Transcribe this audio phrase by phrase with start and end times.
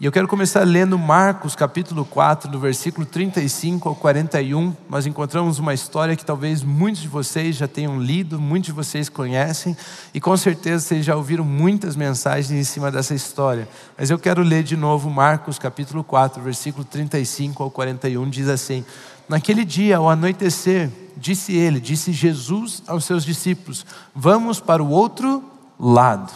[0.00, 4.74] E eu quero começar lendo Marcos capítulo 4, do versículo 35 ao 41.
[4.88, 9.10] Nós encontramos uma história que talvez muitos de vocês já tenham lido, muitos de vocês
[9.10, 9.76] conhecem,
[10.14, 13.68] e com certeza vocês já ouviram muitas mensagens em cima dessa história.
[13.98, 18.82] Mas eu quero ler de novo Marcos capítulo 4, versículo 35 ao 41, diz assim:
[19.28, 25.44] Naquele dia, ao anoitecer, disse ele, disse Jesus aos seus discípulos: Vamos para o outro
[25.78, 26.32] lado.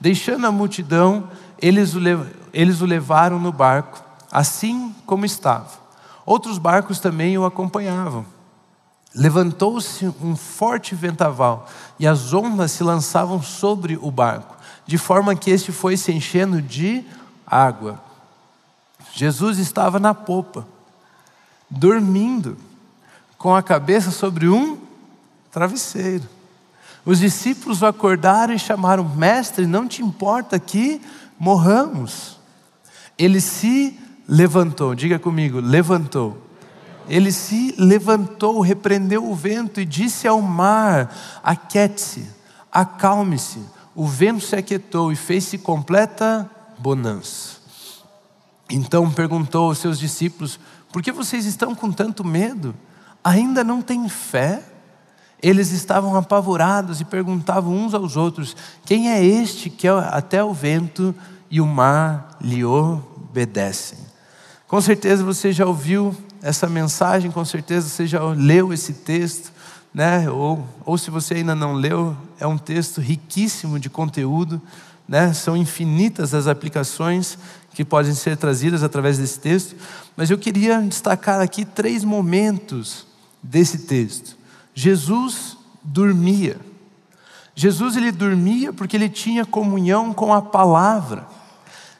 [0.00, 1.28] Deixando a multidão,
[1.60, 5.68] eles o levaram eles o levaram no barco, assim como estava.
[6.26, 8.24] Outros barcos também o acompanhavam.
[9.14, 11.68] Levantou-se um forte ventaval
[11.98, 14.56] e as ondas se lançavam sobre o barco,
[14.86, 17.04] de forma que este foi se enchendo de
[17.46, 18.00] água.
[19.12, 20.66] Jesus estava na popa,
[21.68, 22.56] dormindo,
[23.36, 24.78] com a cabeça sobre um
[25.50, 26.28] travesseiro.
[27.04, 31.00] Os discípulos o acordaram e chamaram: Mestre, não te importa que
[31.40, 32.40] morramos?
[33.20, 36.38] ele se levantou, diga comigo, levantou.
[37.06, 42.26] Ele se levantou, repreendeu o vento e disse ao mar: Aquiete-se,
[42.72, 43.58] acalme-se.
[43.94, 47.58] O vento se aquietou e fez-se completa bonança.
[48.70, 50.58] Então perguntou aos seus discípulos:
[50.90, 52.74] Por que vocês estão com tanto medo?
[53.22, 54.62] Ainda não têm fé?
[55.42, 61.14] Eles estavam apavorados e perguntavam uns aos outros: Quem é este que até o vento
[61.50, 63.98] e o mar lhe obedecem.
[64.68, 69.52] Com certeza você já ouviu essa mensagem, com certeza você já leu esse texto,
[69.92, 70.30] né?
[70.30, 74.62] ou, ou se você ainda não leu, é um texto riquíssimo de conteúdo,
[75.08, 75.32] né?
[75.32, 77.36] são infinitas as aplicações
[77.74, 79.74] que podem ser trazidas através desse texto,
[80.16, 83.06] mas eu queria destacar aqui três momentos
[83.42, 84.38] desse texto.
[84.74, 86.58] Jesus dormia.
[87.54, 91.26] Jesus ele dormia porque ele tinha comunhão com a palavra.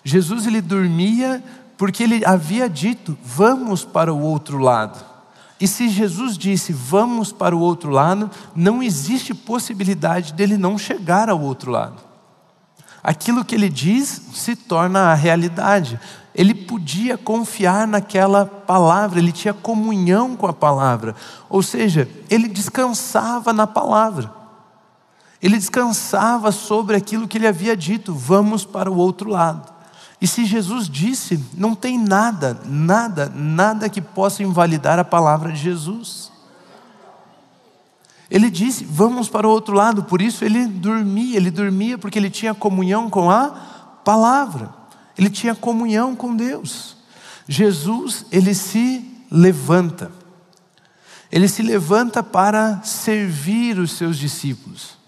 [0.05, 1.43] Jesus ele dormia
[1.77, 5.05] porque ele havia dito: "Vamos para o outro lado".
[5.61, 11.29] E se Jesus disse: "Vamos para o outro lado", não existe possibilidade dele não chegar
[11.29, 12.11] ao outro lado.
[13.03, 15.99] Aquilo que ele diz se torna a realidade.
[16.41, 21.15] Ele podia confiar naquela palavra, ele tinha comunhão com a palavra.
[21.51, 24.33] Ou seja, ele descansava na palavra.
[25.43, 29.71] Ele descansava sobre aquilo que ele havia dito: "Vamos para o outro lado".
[30.19, 35.59] E se Jesus disse, não tem nada, nada, nada que possa invalidar a palavra de
[35.59, 36.33] Jesus.
[38.31, 42.31] Ele disse, vamos para o outro lado, por isso ele dormia, ele dormia porque ele
[42.31, 43.51] tinha comunhão com a
[44.03, 44.80] palavra,
[45.17, 46.97] ele tinha comunhão com Deus.
[47.49, 50.11] Jesus, ele se levanta,
[51.31, 54.99] ele se levanta para servir os seus discípulos.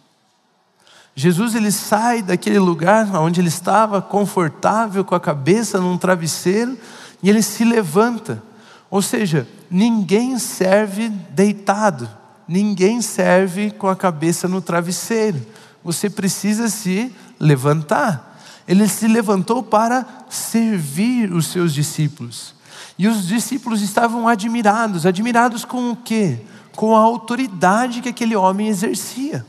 [1.15, 6.79] Jesus ele sai daquele lugar onde ele estava confortável com a cabeça num travesseiro
[7.23, 8.43] e ele se levanta.
[8.91, 12.09] Ou seja, ninguém serve deitado,
[12.49, 15.41] ninguém serve com a cabeça no travesseiro.
[15.85, 18.32] Você precisa se levantar.
[18.67, 22.55] Ele se levantou para servir os seus discípulos.
[22.99, 25.07] E os discípulos estavam admirados.
[25.07, 26.39] Admirados com o quê?
[26.77, 29.45] Com a autoridade que aquele homem exercia.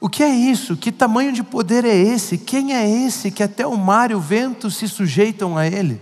[0.00, 0.76] O que é isso?
[0.76, 2.36] Que tamanho de poder é esse?
[2.36, 6.00] Quem é esse que até o mar e o vento se sujeitam a ele?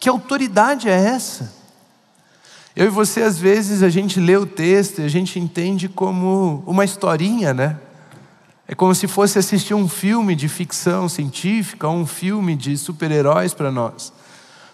[0.00, 1.52] Que autoridade é essa?
[2.74, 6.64] Eu e você, às vezes, a gente lê o texto e a gente entende como
[6.66, 7.78] uma historinha, né?
[8.66, 13.70] É como se fosse assistir um filme de ficção científica, um filme de super-heróis para
[13.70, 14.12] nós.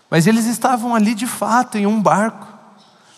[0.09, 2.47] Mas eles estavam ali de fato em um barco,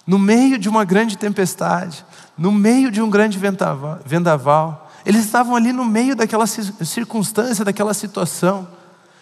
[0.06, 2.04] no meio de uma grande tempestade,
[2.36, 4.90] no meio de um grande vendaval.
[5.04, 8.66] Eles estavam ali no meio daquela circunstância, daquela situação.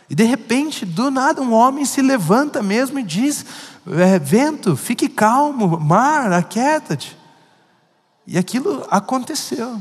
[0.08, 3.44] E de repente, do nada, um homem se levanta mesmo e diz:
[3.86, 7.16] é, Vento, fique calmo, mar, aquieta-te.
[8.26, 9.80] E aquilo aconteceu.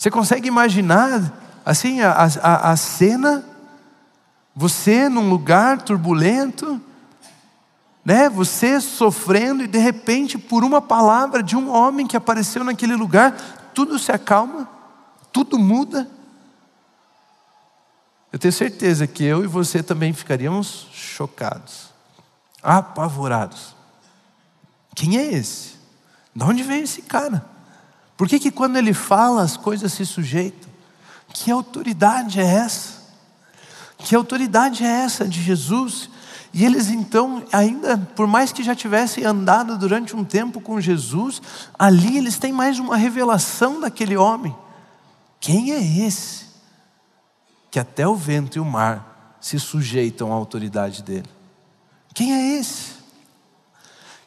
[0.00, 1.30] Você consegue imaginar,
[1.62, 3.44] assim, a, a, a cena?
[4.56, 6.80] Você num lugar turbulento,
[8.02, 8.30] né?
[8.30, 13.36] Você sofrendo e de repente, por uma palavra de um homem que apareceu naquele lugar,
[13.74, 14.66] tudo se acalma,
[15.30, 16.08] tudo muda.
[18.32, 21.90] Eu tenho certeza que eu e você também ficaríamos chocados,
[22.62, 23.76] apavorados.
[24.94, 25.74] Quem é esse?
[26.34, 27.59] De onde veio esse cara?
[28.20, 30.68] Por que, que quando ele fala as coisas se sujeitam?
[31.32, 33.00] Que autoridade é essa?
[33.96, 36.10] Que autoridade é essa de Jesus
[36.52, 41.40] e eles então, ainda, por mais que já tivessem andado durante um tempo com Jesus,
[41.78, 44.54] ali eles têm mais uma revelação daquele homem.
[45.40, 46.50] Quem é esse?
[47.70, 51.30] que até o vento e o mar se sujeitam à autoridade dele.
[52.12, 52.98] Quem é esse?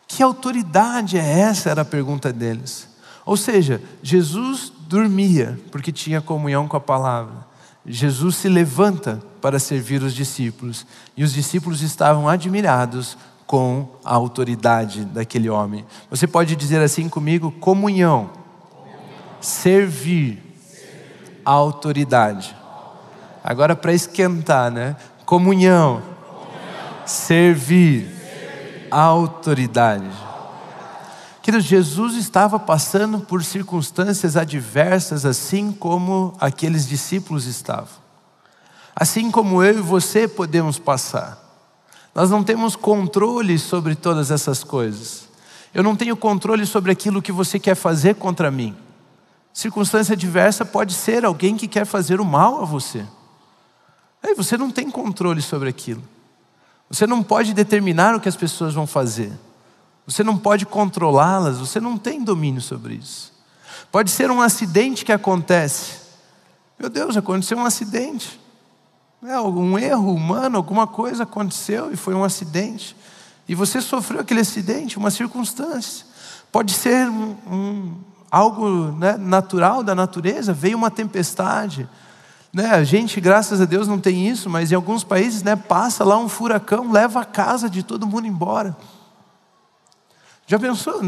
[0.08, 1.70] Que autoridade é essa?
[1.70, 2.88] Era a pergunta deles.
[3.26, 7.48] Ou seja, Jesus dormia porque tinha comunhão com a palavra.
[7.86, 10.86] Jesus se levanta para servir os discípulos
[11.18, 15.86] e os discípulos estavam admirados com a autoridade daquele homem.
[16.10, 18.30] Você pode dizer assim comigo: comunhão,
[19.42, 20.42] servir,
[21.44, 22.56] autoridade.
[23.44, 24.96] Agora para esquentar, né?
[25.26, 26.02] Comunhão,
[27.06, 28.10] servir,
[28.90, 30.33] autoridade.
[31.44, 38.02] Queridos, Jesus estava passando por circunstâncias adversas, assim como aqueles discípulos estavam.
[38.96, 41.38] Assim como eu e você podemos passar.
[42.16, 45.28] Nós não temos controle sobre todas essas coisas.
[45.74, 48.74] Eu não tenho controle sobre aquilo que você quer fazer contra mim.
[49.52, 53.06] Circunstância adversa pode ser alguém que quer fazer o mal a você.
[54.24, 56.04] Aí você não tem controle sobre aquilo.
[56.90, 59.30] Você não pode determinar o que as pessoas vão fazer.
[60.06, 63.32] Você não pode controlá-las, você não tem domínio sobre isso.
[63.92, 66.02] Pode ser um acidente que acontece.
[66.78, 68.40] Meu Deus, aconteceu um acidente.
[69.24, 72.96] É, um erro humano, alguma coisa aconteceu e foi um acidente.
[73.48, 76.06] E você sofreu aquele acidente, uma circunstância.
[76.52, 77.98] Pode ser um, um,
[78.30, 81.88] algo né, natural da natureza, veio uma tempestade.
[82.52, 86.04] Né, a gente, graças a Deus, não tem isso, mas em alguns países né, passa
[86.04, 88.76] lá um furacão, leva a casa de todo mundo embora.
[90.48, 91.02] Já pensou?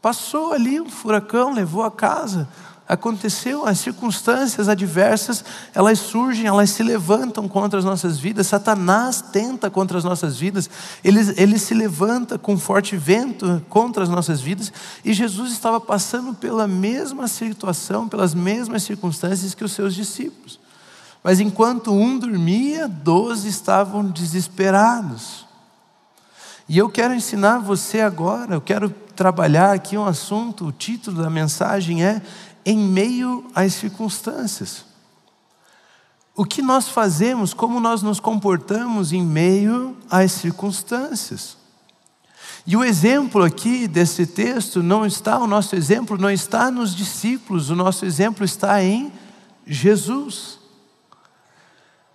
[0.00, 2.48] Passou ali um furacão, levou a casa.
[2.88, 8.48] Aconteceu, as circunstâncias adversas, elas surgem, elas se levantam contra as nossas vidas.
[8.48, 10.68] Satanás tenta contra as nossas vidas,
[11.02, 14.72] ele, ele se levanta com forte vento contra as nossas vidas.
[15.04, 20.58] E Jesus estava passando pela mesma situação, pelas mesmas circunstâncias que os seus discípulos.
[21.22, 25.41] Mas enquanto um dormia, doze estavam desesperados.
[26.68, 31.30] E eu quero ensinar você agora, eu quero trabalhar aqui um assunto, o título da
[31.30, 32.22] mensagem é
[32.64, 34.84] Em meio às circunstâncias.
[36.34, 41.56] O que nós fazemos, como nós nos comportamos em meio às circunstâncias.
[42.66, 47.70] E o exemplo aqui desse texto não está, o nosso exemplo não está nos discípulos,
[47.70, 49.12] o nosso exemplo está em
[49.66, 50.58] Jesus.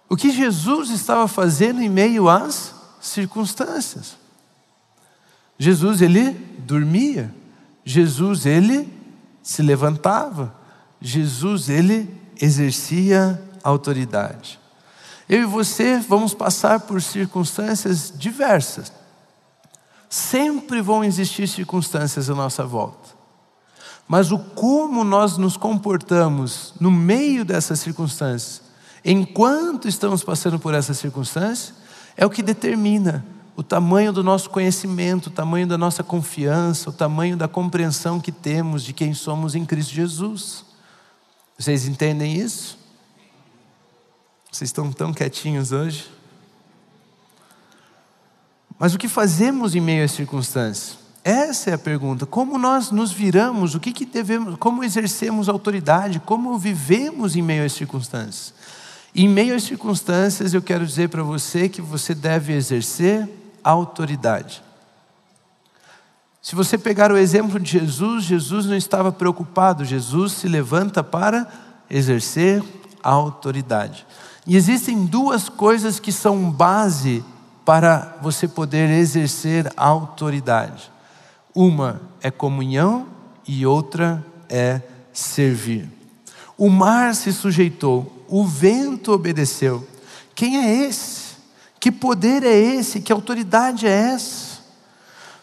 [0.10, 4.16] O que Jesus estava fazendo em meio às circunstâncias.
[5.58, 7.34] Jesus ele dormia,
[7.84, 8.92] Jesus ele
[9.42, 10.54] se levantava,
[11.02, 14.60] Jesus ele exercia autoridade.
[15.28, 18.92] Eu e você vamos passar por circunstâncias diversas.
[20.10, 23.10] Sempre vão existir circunstâncias à nossa volta.
[24.08, 28.62] Mas o como nós nos comportamos no meio dessas circunstâncias,
[29.04, 31.74] enquanto estamos passando por essas circunstâncias,
[32.16, 33.26] é o que determina
[33.58, 38.32] o tamanho do nosso conhecimento, o tamanho da nossa confiança, o tamanho da compreensão que
[38.32, 40.64] temos de quem somos em Cristo Jesus.
[41.58, 42.78] Vocês entendem isso?
[44.52, 46.08] Vocês estão tão quietinhos hoje?
[48.78, 51.00] Mas o que fazemos em meio às circunstâncias?
[51.24, 52.28] Essa é a pergunta.
[52.28, 53.74] Como nós nos viramos?
[53.74, 54.56] O que, que devemos?
[54.60, 56.20] Como exercemos autoridade?
[56.20, 58.54] Como vivemos em meio às circunstâncias?
[59.16, 63.28] Em meio às circunstâncias, eu quero dizer para você que você deve exercer
[63.68, 64.64] autoridade.
[66.42, 71.46] Se você pegar o exemplo de Jesus, Jesus não estava preocupado, Jesus se levanta para
[71.90, 72.64] exercer
[73.04, 74.06] autoridade.
[74.46, 77.24] E existem duas coisas que são base
[77.66, 80.90] para você poder exercer autoridade.
[81.54, 83.08] Uma é comunhão
[83.46, 84.82] e outra é
[85.12, 85.90] servir.
[86.58, 89.86] O mar se sujeitou, o vento obedeceu.
[90.34, 91.27] Quem é esse?
[91.88, 93.00] Que poder é esse?
[93.00, 94.60] Que autoridade é essa?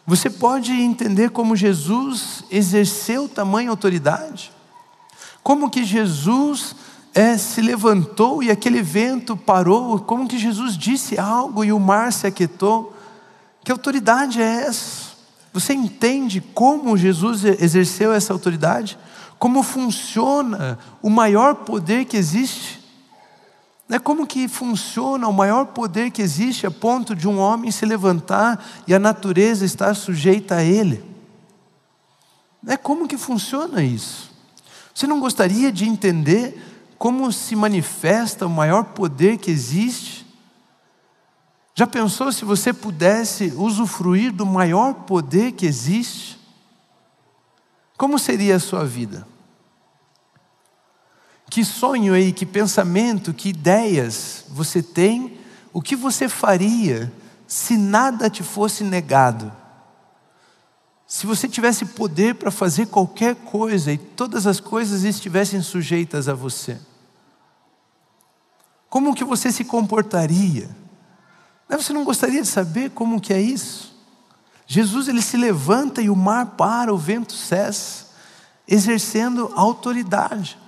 [0.07, 4.53] Você pode entender como Jesus exerceu tamanha autoridade?
[5.43, 6.77] Como que Jesus
[7.15, 9.99] é, se levantou e aquele vento parou?
[10.01, 12.95] Como que Jesus disse algo e o mar se aquietou?
[13.65, 15.15] Que autoridade é essa?
[15.51, 18.99] Você entende como Jesus exerceu essa autoridade?
[19.39, 22.84] Como funciona o maior poder que existe?
[23.89, 27.85] Né, como que funciona o maior poder que existe a ponto de um homem se
[27.85, 31.05] levantar e a natureza estar sujeita a ele?
[32.63, 34.33] Né, como que funciona isso?
[34.95, 36.63] Você não gostaria de entender
[36.97, 40.25] como se manifesta o maior poder que existe?
[41.75, 46.39] Já pensou se você pudesse usufruir do maior poder que existe?
[47.99, 49.27] Como seria a sua vida?
[51.55, 55.39] Que sonho aí, que pensamento, que ideias você tem?
[55.73, 57.13] O que você faria
[57.47, 59.53] se nada te fosse negado?
[61.07, 66.35] Se você tivesse poder para fazer qualquer coisa e todas as coisas estivessem sujeitas a
[66.35, 66.77] você?
[68.91, 70.69] Como que você se comportaria?
[71.69, 73.97] Você não gostaria de saber como que é isso?
[74.67, 78.07] Jesus ele se levanta e o mar para, o vento cessa,
[78.67, 80.64] exercendo autoridade.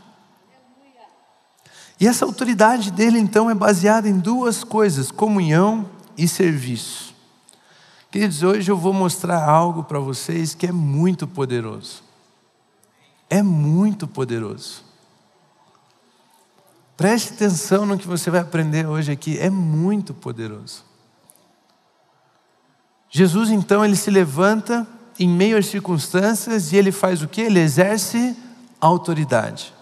[1.98, 7.14] E essa autoridade dele então é baseada em duas coisas: comunhão e serviço.
[8.10, 12.02] Queridos, hoje eu vou mostrar algo para vocês que é muito poderoso.
[13.28, 14.84] É muito poderoso.
[16.96, 20.84] Preste atenção no que você vai aprender hoje aqui, é muito poderoso.
[23.10, 24.86] Jesus então ele se levanta
[25.18, 27.42] em meio às circunstâncias e ele faz o que?
[27.42, 28.36] Ele exerce
[28.80, 29.75] autoridade.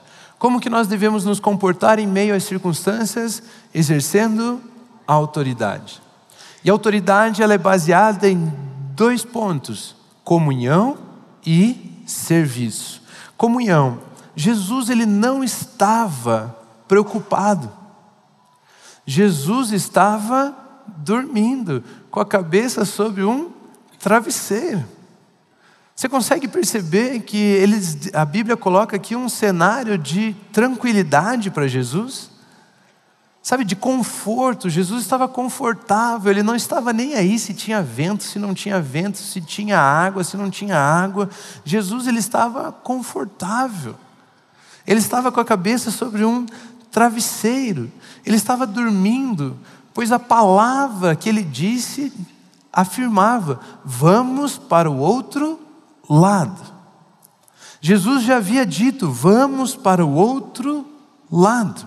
[0.45, 3.43] Como que nós devemos nos comportar em meio às circunstâncias?
[3.73, 4.61] Exercendo
[5.07, 6.03] autoridade.
[6.63, 8.53] E a autoridade ela é baseada em
[8.95, 10.99] dois pontos: comunhão
[11.47, 13.01] e serviço.
[13.39, 14.01] Comunhão.
[14.37, 16.55] Jesus ele não estava
[16.87, 17.73] preocupado.
[19.07, 20.55] Jesus estava
[20.99, 23.51] dormindo, com a cabeça sobre um
[23.99, 24.85] travesseiro.
[25.95, 32.31] Você consegue perceber que eles, a Bíblia coloca aqui um cenário de tranquilidade para Jesus?
[33.41, 34.69] Sabe, de conforto.
[34.69, 39.19] Jesus estava confortável, ele não estava nem aí se tinha vento, se não tinha vento,
[39.19, 41.31] se tinha água, se não tinha água.
[41.65, 43.95] Jesus ele estava confortável.
[44.85, 46.45] Ele estava com a cabeça sobre um
[46.91, 47.91] travesseiro.
[48.27, 49.57] Ele estava dormindo,
[49.93, 52.13] pois a palavra que ele disse
[52.73, 55.64] afirmava: vamos para o outro
[56.09, 56.61] lado.
[57.81, 60.87] Jesus já havia dito: vamos para o outro
[61.31, 61.87] lado.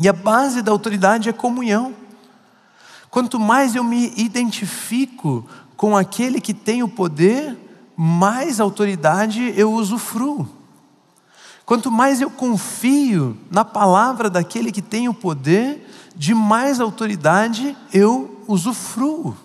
[0.00, 1.94] E a base da autoridade é comunhão.
[3.10, 5.46] Quanto mais eu me identifico
[5.76, 7.58] com aquele que tem o poder,
[7.96, 10.48] mais autoridade eu usufruo.
[11.64, 18.42] Quanto mais eu confio na palavra daquele que tem o poder, de mais autoridade eu
[18.48, 19.36] usufruo.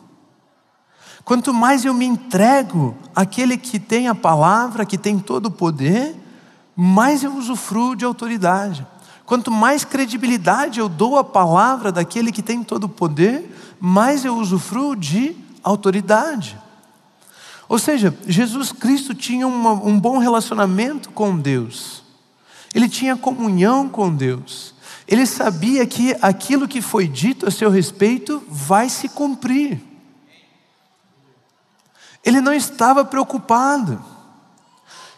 [1.27, 6.15] Quanto mais eu me entrego àquele que tem a palavra, que tem todo o poder,
[6.73, 8.87] mais eu usufruo de autoridade.
[9.25, 14.37] Quanto mais credibilidade eu dou à palavra daquele que tem todo o poder, mais eu
[14.37, 16.57] usufruo de autoridade.
[17.67, 22.03] Ou seja, Jesus Cristo tinha uma, um bom relacionamento com Deus,
[22.73, 24.73] ele tinha comunhão com Deus,
[25.05, 29.86] ele sabia que aquilo que foi dito a seu respeito vai se cumprir.
[32.23, 34.03] Ele não estava preocupado.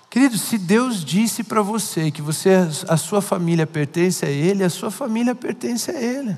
[0.10, 2.52] Querido, se Deus disse para você que você,
[2.88, 6.38] a sua família pertence a Ele, a sua família pertence a Ele.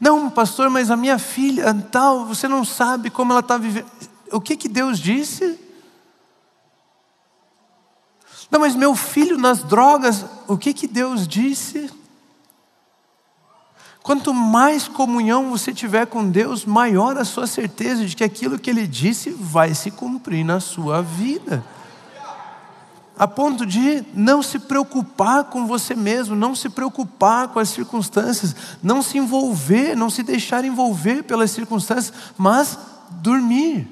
[0.00, 3.86] Não, pastor, mas a minha filha tal, você não sabe como ela está vivendo.
[4.30, 5.58] O que que Deus disse?
[8.50, 11.90] Não, mas meu filho nas drogas, o que que Deus disse?
[14.08, 18.70] Quanto mais comunhão você tiver com Deus, maior a sua certeza de que aquilo que
[18.70, 21.62] Ele disse vai se cumprir na sua vida.
[23.18, 28.56] A ponto de não se preocupar com você mesmo, não se preocupar com as circunstâncias,
[28.82, 32.78] não se envolver, não se deixar envolver pelas circunstâncias, mas
[33.10, 33.86] dormir.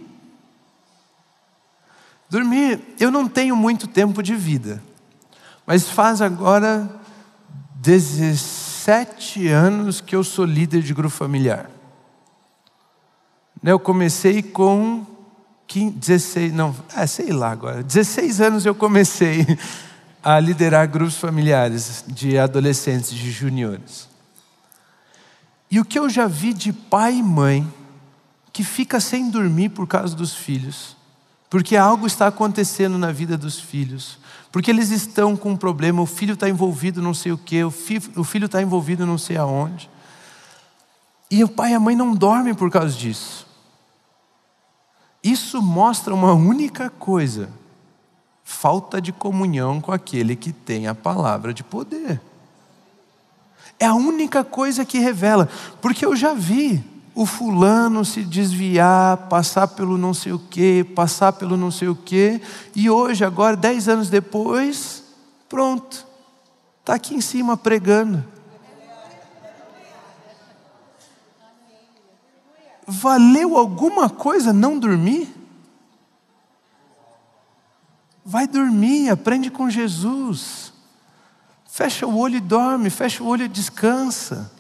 [2.31, 4.83] Dormir, eu não tenho muito tempo de vida,
[5.67, 6.89] mas faz agora
[7.83, 8.56] 16
[8.87, 11.69] sete anos que eu sou líder de grupo familiar.
[13.61, 15.05] Né, eu comecei com
[15.67, 19.45] 15, 16, não, é, sei lá agora, 16 anos eu comecei
[20.23, 24.09] a liderar grupos familiares de adolescentes, de juniores.
[25.69, 27.69] E o que eu já vi de pai e mãe
[28.53, 30.97] que fica sem dormir por causa dos filhos,
[31.51, 34.21] porque algo está acontecendo na vida dos filhos,
[34.57, 37.71] porque eles estão com um problema, o filho está envolvido não sei o que, o
[37.71, 39.91] filho está envolvido não sei aonde.
[41.31, 43.47] E o pai e a mãe não dormem por causa disso.
[45.23, 47.51] Isso mostra uma única coisa:
[48.43, 52.19] falta de comunhão com aquele que tem a palavra de poder.
[53.79, 55.51] É a única coisa que revela,
[55.83, 56.83] porque eu já vi
[57.17, 61.97] o fulano se desviar, passar pelo não sei o quê, passar pelo não sei o
[61.97, 62.43] quê,
[62.75, 65.03] e hoje, agora, dez anos depois,
[65.49, 66.07] pronto,
[66.81, 68.23] está aqui em cima pregando.
[72.87, 75.35] Valeu alguma coisa não dormir?
[78.23, 80.71] Vai dormir, aprende com Jesus.
[81.67, 84.53] Fecha o olho e dorme, fecha o olho e descansa.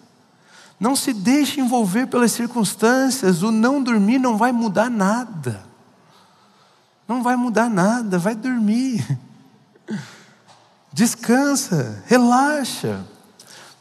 [0.78, 5.64] Não se deixe envolver pelas circunstâncias, o não dormir não vai mudar nada.
[7.08, 9.18] Não vai mudar nada, vai dormir.
[10.92, 13.04] Descansa, relaxa.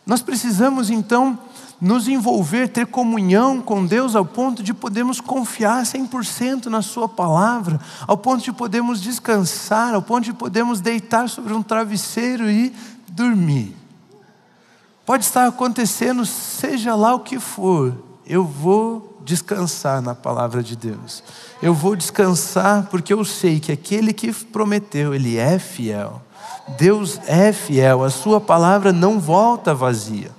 [0.05, 1.37] Nós precisamos então
[1.81, 7.79] nos envolver, ter comunhão com Deus ao ponto de podermos confiar 100% na Sua palavra,
[8.07, 12.73] ao ponto de podermos descansar, ao ponto de podermos deitar sobre um travesseiro e
[13.09, 13.75] dormir.
[15.05, 17.95] Pode estar acontecendo, seja lá o que for,
[18.25, 21.23] eu vou descansar na palavra de Deus.
[21.61, 26.21] Eu vou descansar porque eu sei que aquele que prometeu, ele é fiel.
[26.77, 30.31] Deus é fiel, a sua palavra não volta vazia.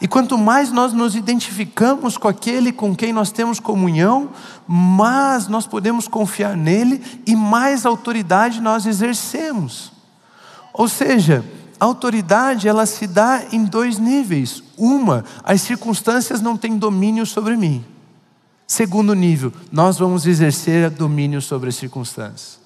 [0.00, 4.30] E quanto mais nós nos identificamos com aquele com quem nós temos comunhão,
[4.66, 9.92] mais nós podemos confiar nele e mais autoridade nós exercemos.
[10.74, 11.44] Ou seja,
[11.78, 14.62] a autoridade ela se dá em dois níveis.
[14.76, 17.84] Uma, as circunstâncias não têm domínio sobre mim.
[18.66, 22.58] Segundo nível, nós vamos exercer domínio sobre as circunstâncias.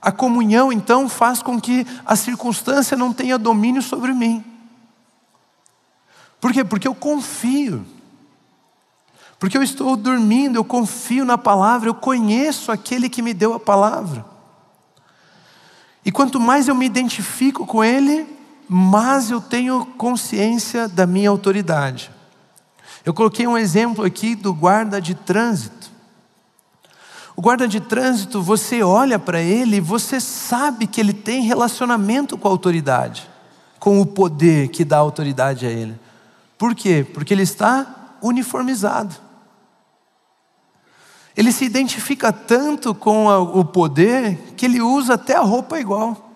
[0.00, 4.44] A comunhão, então, faz com que a circunstância não tenha domínio sobre mim.
[6.40, 6.64] Por quê?
[6.64, 7.84] Porque eu confio.
[9.38, 13.60] Porque eu estou dormindo, eu confio na palavra, eu conheço aquele que me deu a
[13.60, 14.31] palavra.
[16.04, 18.26] E quanto mais eu me identifico com ele,
[18.68, 22.10] mais eu tenho consciência da minha autoridade.
[23.04, 25.90] Eu coloquei um exemplo aqui do guarda de trânsito.
[27.34, 32.36] O guarda de trânsito, você olha para ele e você sabe que ele tem relacionamento
[32.36, 33.28] com a autoridade,
[33.78, 35.98] com o poder que dá autoridade a ele.
[36.58, 37.06] Por quê?
[37.12, 39.14] Porque ele está uniformizado.
[41.36, 46.30] Ele se identifica tanto com o poder que ele usa até a roupa igual.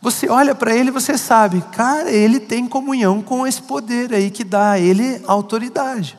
[0.00, 4.30] Você olha para ele e você sabe, cara, ele tem comunhão com esse poder aí
[4.30, 6.18] que dá a ele autoridade.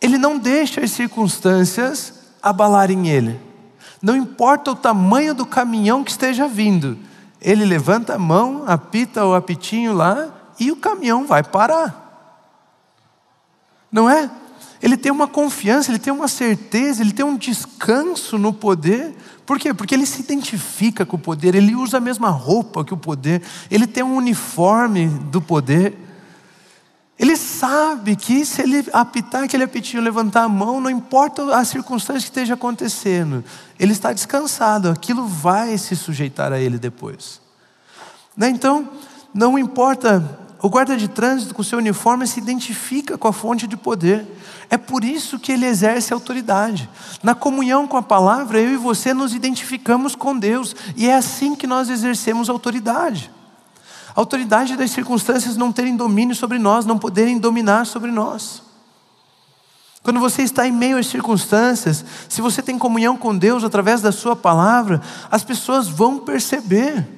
[0.00, 3.40] Ele não deixa as circunstâncias abalarem ele.
[4.02, 6.98] Não importa o tamanho do caminhão que esteja vindo,
[7.40, 10.28] ele levanta a mão, apita o apitinho lá
[10.58, 12.04] e o caminhão vai parar.
[13.90, 14.30] Não é?
[14.82, 19.14] Ele tem uma confiança, ele tem uma certeza, ele tem um descanso no poder.
[19.44, 19.74] Por quê?
[19.74, 23.42] Porque ele se identifica com o poder, ele usa a mesma roupa que o poder,
[23.70, 25.96] ele tem um uniforme do poder.
[27.18, 32.20] Ele sabe que se ele apitar aquele apitinho, levantar a mão, não importa a circunstância
[32.20, 33.44] que esteja acontecendo,
[33.76, 37.40] ele está descansado, aquilo vai se sujeitar a ele depois.
[38.36, 38.48] Né?
[38.48, 38.88] Então,
[39.34, 43.76] não importa o guarda de trânsito, com seu uniforme, se identifica com a fonte de
[43.76, 44.26] poder.
[44.68, 46.88] É por isso que ele exerce autoridade.
[47.22, 51.54] Na comunhão com a palavra, eu e você nos identificamos com Deus, e é assim
[51.54, 53.30] que nós exercemos autoridade.
[54.16, 58.62] A autoridade das circunstâncias não terem domínio sobre nós, não poderem dominar sobre nós.
[60.02, 64.10] Quando você está em meio às circunstâncias, se você tem comunhão com Deus através da
[64.10, 67.17] Sua palavra, as pessoas vão perceber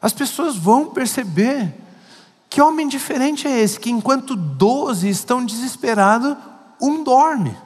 [0.00, 1.74] as pessoas vão perceber
[2.48, 6.36] que homem diferente é esse, que enquanto doze estão desesperados,
[6.80, 7.56] um dorme.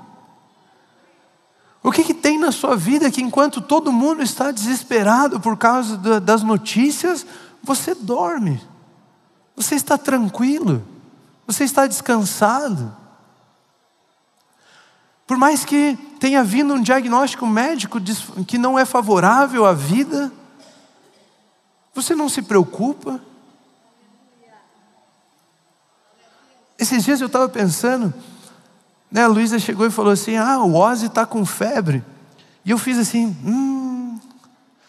[1.83, 5.97] O que, que tem na sua vida que enquanto todo mundo está desesperado por causa
[6.21, 7.27] das notícias,
[7.63, 8.61] você dorme,
[9.55, 10.83] você está tranquilo,
[11.47, 12.95] você está descansado.
[15.27, 17.99] Por mais que tenha vindo um diagnóstico médico
[18.47, 20.33] que não é favorável à vida,
[21.95, 23.21] você não se preocupa?
[26.79, 28.13] Esses dias eu estava pensando,
[29.11, 32.05] né, a Luísa chegou e falou assim: Ah, o Ozzy está com febre.
[32.65, 34.19] E eu fiz assim, hum.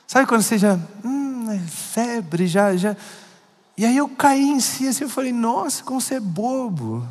[0.07, 2.95] Sabe quando você já, hum, é febre, já, já.
[3.77, 7.07] E aí eu caí em si assim, eu falei: Nossa, como você é bobo.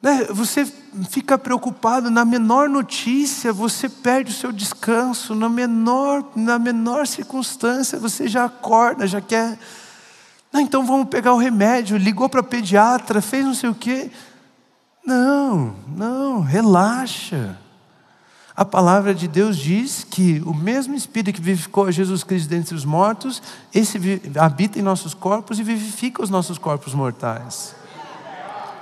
[0.00, 0.24] Né?
[0.30, 0.64] Você
[1.10, 7.98] fica preocupado na menor notícia, você perde o seu descanso, na menor, na menor circunstância
[7.98, 9.58] você já acorda, já quer.
[10.52, 14.10] Não, então vamos pegar o remédio, ligou para pediatra, fez não sei o quê.
[15.04, 17.58] Não, não, relaxa.
[18.54, 22.84] A palavra de Deus diz que o mesmo Espírito que vivificou Jesus Cristo dentre os
[22.84, 23.40] mortos,
[23.72, 23.98] esse
[24.38, 27.77] habita em nossos corpos e vivifica os nossos corpos mortais.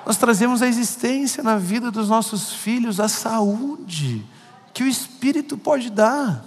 [0.06, 4.24] Nós trazemos a existência na vida dos nossos filhos, a saúde
[4.72, 6.44] que o Espírito pode dar.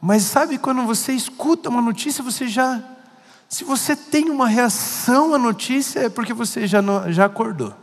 [0.00, 2.82] Mas sabe quando você escuta uma notícia, você já.
[3.46, 7.74] Se você tem uma reação à notícia, é porque você já, não, já acordou.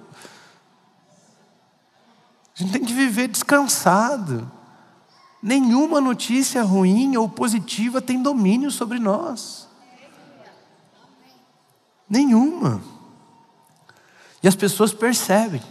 [2.56, 4.52] A gente tem que viver descansado.
[5.42, 9.68] Nenhuma notícia ruim ou positiva tem domínio sobre nós.
[12.10, 12.82] Nenhuma.
[14.44, 15.62] E as pessoas percebem.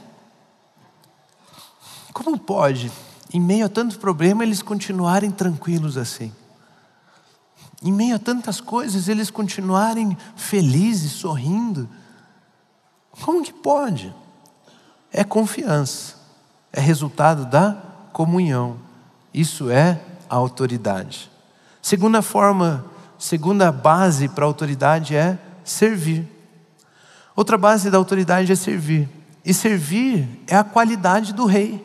[2.12, 2.90] Como pode,
[3.32, 6.32] em meio a tanto problema, eles continuarem tranquilos assim?
[7.82, 11.88] Em meio a tantas coisas, eles continuarem felizes, sorrindo?
[13.22, 14.14] Como que pode?
[15.10, 16.16] É confiança,
[16.72, 17.74] é resultado da
[18.12, 18.78] comunhão.
[19.32, 21.30] Isso é a autoridade.
[21.80, 22.84] Segunda forma,
[23.18, 26.39] segunda base para a autoridade é servir.
[27.40, 29.08] Outra base da autoridade é servir.
[29.42, 31.82] E servir é a qualidade do rei.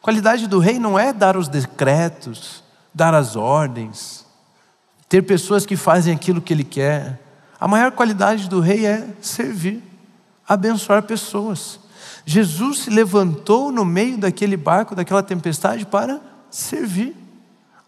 [0.00, 4.24] Qualidade do rei não é dar os decretos, dar as ordens,
[5.10, 7.20] ter pessoas que fazem aquilo que ele quer.
[7.60, 9.84] A maior qualidade do rei é servir,
[10.48, 11.80] abençoar pessoas.
[12.24, 16.18] Jesus se levantou no meio daquele barco, daquela tempestade, para
[16.50, 17.14] servir,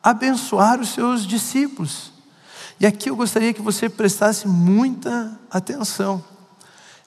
[0.02, 2.11] abençoar os seus discípulos.
[2.82, 6.20] E aqui eu gostaria que você prestasse muita atenção.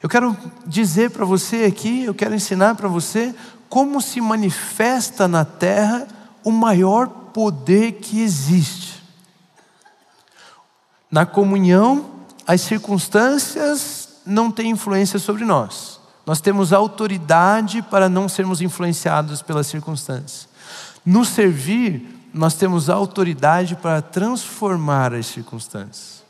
[0.02, 0.34] Eu quero
[0.66, 3.36] dizer para você aqui, eu quero ensinar para você
[3.68, 6.08] como se manifesta na terra
[6.46, 9.04] o maior poder que existe.
[11.12, 12.10] Na comunhão,
[12.48, 16.00] as circunstâncias não têm influência sobre nós.
[16.26, 20.48] Nós temos autoridade para não sermos influenciados pelas circunstâncias.
[21.06, 26.22] No servir, nós temos autoridade para transformar as circunstâncias.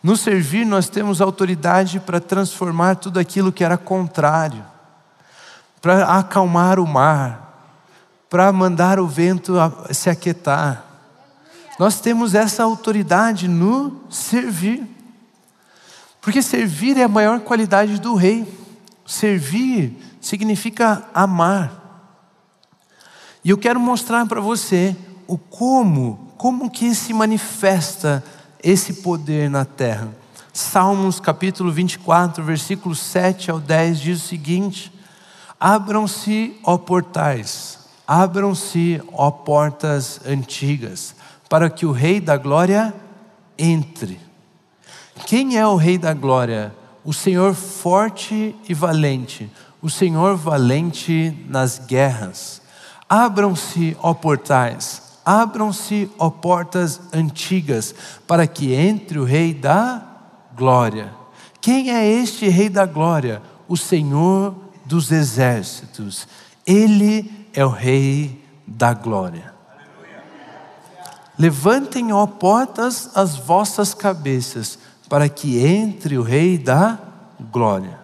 [0.00, 4.64] No servir, nós temos autoridade para transformar tudo aquilo que era contrário,
[5.82, 7.74] para acalmar o mar,
[8.30, 9.54] para mandar o vento
[9.90, 10.84] se aquietar.
[11.76, 14.86] Nós temos essa autoridade no servir,
[16.20, 18.46] porque servir é a maior qualidade do rei.
[19.04, 21.79] Servir significa amar.
[23.44, 28.22] E eu quero mostrar para você o como, como que se manifesta
[28.62, 30.08] esse poder na terra.
[30.52, 34.92] Salmos capítulo 24, versículos 7 ao 10 diz o seguinte:
[35.58, 41.14] Abram-se, ó portais, abram-se, ó portas antigas,
[41.48, 42.92] para que o Rei da Glória
[43.58, 44.20] entre.
[45.26, 46.74] Quem é o Rei da Glória?
[47.04, 49.50] o Senhor forte e valente,
[49.80, 52.59] o Senhor valente nas guerras.
[53.12, 57.92] Abram-se, ó portais, abram-se, ó portas antigas,
[58.24, 60.00] para que entre o Rei da
[60.56, 61.12] Glória.
[61.60, 63.42] Quem é este Rei da Glória?
[63.66, 66.28] O Senhor dos Exércitos.
[66.64, 69.52] Ele é o Rei da Glória.
[71.36, 76.96] Levantem, ó portas, as vossas cabeças para que entre o Rei da
[77.50, 77.99] Glória.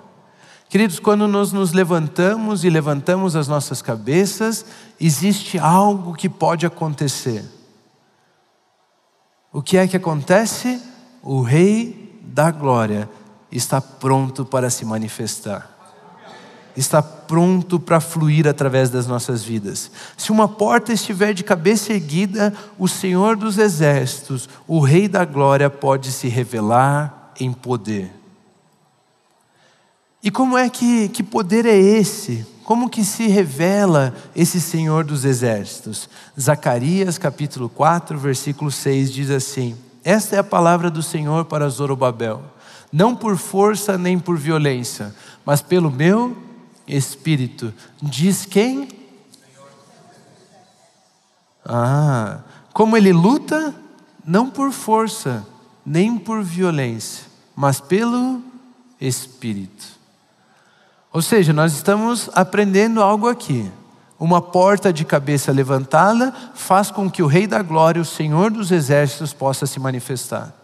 [0.69, 4.65] Queridos, quando nós nos levantamos e levantamos as nossas cabeças,
[5.01, 7.45] existe algo que pode acontecer.
[9.53, 10.83] O que é que acontece?
[11.23, 13.09] O Rei da Glória
[13.51, 15.77] está pronto para se manifestar
[16.77, 19.91] está pronto para fluir através das nossas vidas.
[20.17, 25.71] Se uma porta estiver de cabeça erguida, o Senhor dos Exércitos, o Rei da Glória,
[25.71, 28.13] pode se revelar em poder.
[30.23, 32.47] E como é que, que poder é esse?
[32.65, 36.09] Como que se revela esse Senhor dos Exércitos?
[36.39, 42.43] Zacarias capítulo 4, versículo 6 diz assim: Esta é a palavra do Senhor para Zorobabel,
[42.93, 46.37] não por força nem por violência, mas pelo meu
[46.89, 47.73] Espírito.
[48.03, 48.89] Diz quem?
[51.65, 52.41] Ah,
[52.73, 53.75] como ele luta,
[54.25, 55.47] não por força,
[55.85, 58.43] nem por violência, mas pelo
[59.01, 59.96] Espírito.
[61.17, 63.73] Ou seja, nós estamos aprendendo algo aqui.
[64.21, 68.71] Uma porta de cabeça levantada faz com que o Rei da Glória, o Senhor dos
[68.71, 70.55] Exércitos, possa se manifestar.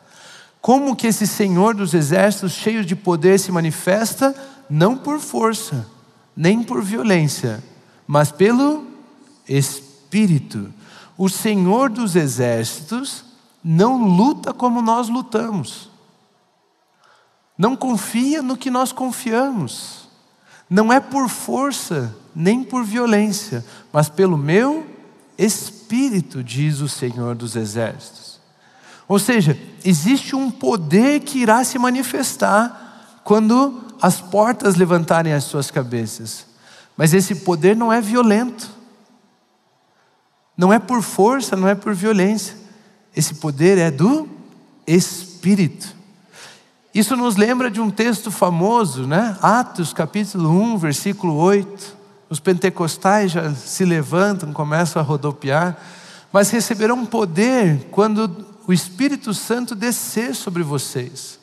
[0.61, 4.35] Como que esse Senhor dos Exércitos, cheio de poder, se manifesta?
[4.69, 5.87] Não por força,
[6.37, 7.65] nem por violência,
[8.07, 8.85] mas pelo
[9.49, 10.71] Espírito.
[11.17, 13.25] O Senhor dos Exércitos
[13.65, 15.89] não luta como nós lutamos,
[17.57, 20.02] não confia no que nós confiamos,
[20.73, 24.87] não é por força nem por violência, mas pelo meu
[25.37, 28.41] Espírito, diz o Senhor dos Exércitos.
[29.07, 35.71] Ou seja, existe um poder que irá se manifestar quando as portas levantarem as suas
[35.71, 36.47] cabeças.
[36.97, 38.71] Mas esse poder não é violento.
[40.57, 42.57] Não é por força, não é por violência.
[43.15, 44.27] Esse poder é do
[44.87, 45.95] Espírito.
[46.95, 49.39] Isso nos lembra de um texto famoso, né?
[49.41, 51.97] Atos capítulo 1, versículo 8.
[52.29, 55.79] Os pentecostais já se levantam, começam a rodopiar,
[56.31, 58.31] mas receberão poder quando
[58.67, 61.39] o Espírito Santo descer sobre vocês.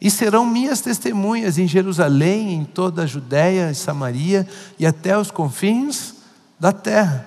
[0.00, 4.48] E serão minhas testemunhas em Jerusalém, em toda a Judéia e Samaria
[4.80, 6.14] e até os confins
[6.58, 7.24] da terra.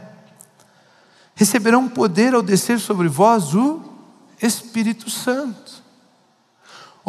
[1.36, 3.82] Receberão poder ao descer sobre vós o
[4.42, 5.71] Espírito Santo.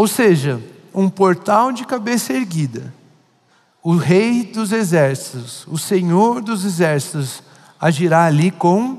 [0.03, 0.61] Ou seja,
[0.93, 2.93] um portal de cabeça erguida.
[3.81, 7.41] O Rei dos exércitos, o Senhor dos exércitos,
[7.81, 8.97] agirá ali com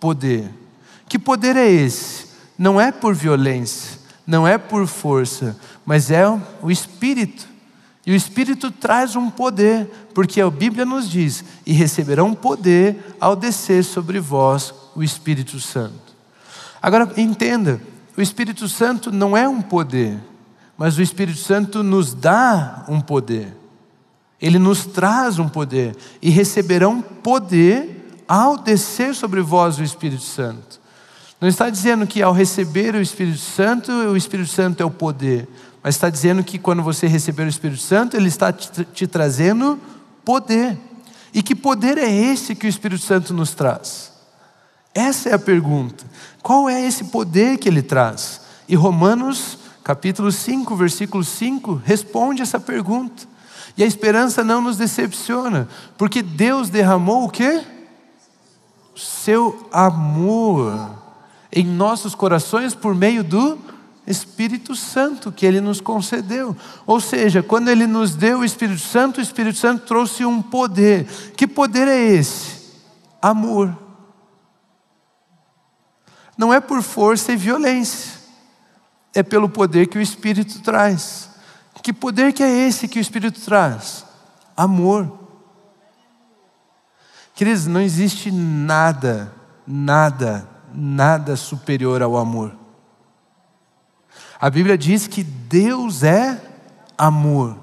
[0.00, 0.50] poder.
[1.08, 2.26] Que poder é esse?
[2.58, 6.24] Não é por violência, não é por força, mas é
[6.60, 7.46] o Espírito.
[8.04, 13.36] E o Espírito traz um poder, porque a Bíblia nos diz: e receberão poder ao
[13.36, 16.12] descer sobre vós o Espírito Santo.
[16.82, 17.80] Agora entenda:
[18.16, 20.18] o Espírito Santo não é um poder,
[20.80, 23.54] mas o Espírito Santo nos dá um poder.
[24.40, 30.80] Ele nos traz um poder, e receberão poder ao descer sobre vós o Espírito Santo.
[31.38, 35.46] Não está dizendo que ao receber o Espírito Santo, o Espírito Santo é o poder,
[35.82, 39.78] mas está dizendo que quando você receber o Espírito Santo, ele está te, te trazendo
[40.24, 40.78] poder.
[41.34, 44.12] E que poder é esse que o Espírito Santo nos traz?
[44.94, 46.06] Essa é a pergunta.
[46.42, 48.40] Qual é esse poder que ele traz?
[48.66, 53.28] E Romanos, capítulo 5, versículo 5, responde essa pergunta.
[53.76, 57.64] E a esperança não nos decepciona, porque Deus derramou o quê?
[58.94, 60.90] Seu amor
[61.52, 63.58] em nossos corações por meio do
[64.06, 66.56] Espírito Santo que Ele nos concedeu.
[66.86, 71.06] Ou seja, quando Ele nos deu o Espírito Santo, o Espírito Santo trouxe um poder.
[71.36, 72.60] Que poder é esse?
[73.22, 73.76] Amor.
[76.36, 78.19] Não é por força e violência,
[79.14, 81.30] é pelo poder que o Espírito traz.
[81.82, 84.04] Que poder que é esse que o Espírito traz?
[84.56, 85.18] Amor.
[87.34, 89.32] Queridos, não existe nada,
[89.66, 92.54] nada, nada superior ao amor.
[94.38, 96.40] A Bíblia diz que Deus é
[96.96, 97.56] amor.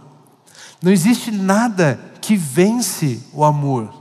[0.81, 3.93] Não existe nada que vence o amor.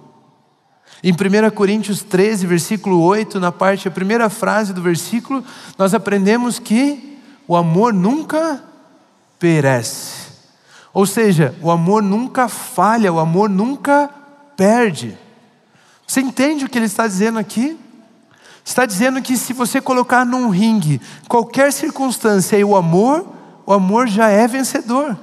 [1.02, 5.44] Em 1 Coríntios 13, versículo 8, na parte, a primeira frase do versículo,
[5.78, 7.15] nós aprendemos que
[7.46, 8.62] o amor nunca
[9.38, 10.26] perece.
[10.92, 14.10] Ou seja, o amor nunca falha, o amor nunca
[14.56, 15.16] perde.
[16.06, 17.78] Você entende o que ele está dizendo aqui?
[18.64, 23.26] Está dizendo que se você colocar num ringue qualquer circunstância e o amor,
[23.64, 25.16] o amor já é vencedor.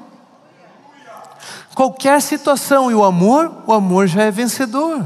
[1.74, 5.06] Qualquer situação e o amor, o amor já é vencedor.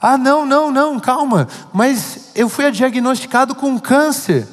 [0.00, 4.46] Ah, não, não, não, calma, mas eu fui diagnosticado com câncer.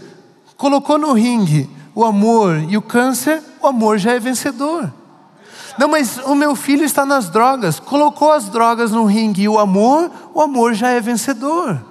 [0.57, 4.91] Colocou no ringue o amor e o câncer, o amor já é vencedor.
[5.77, 7.79] Não, mas o meu filho está nas drogas.
[7.79, 11.81] Colocou as drogas no ringue e o amor, o amor já é vencedor.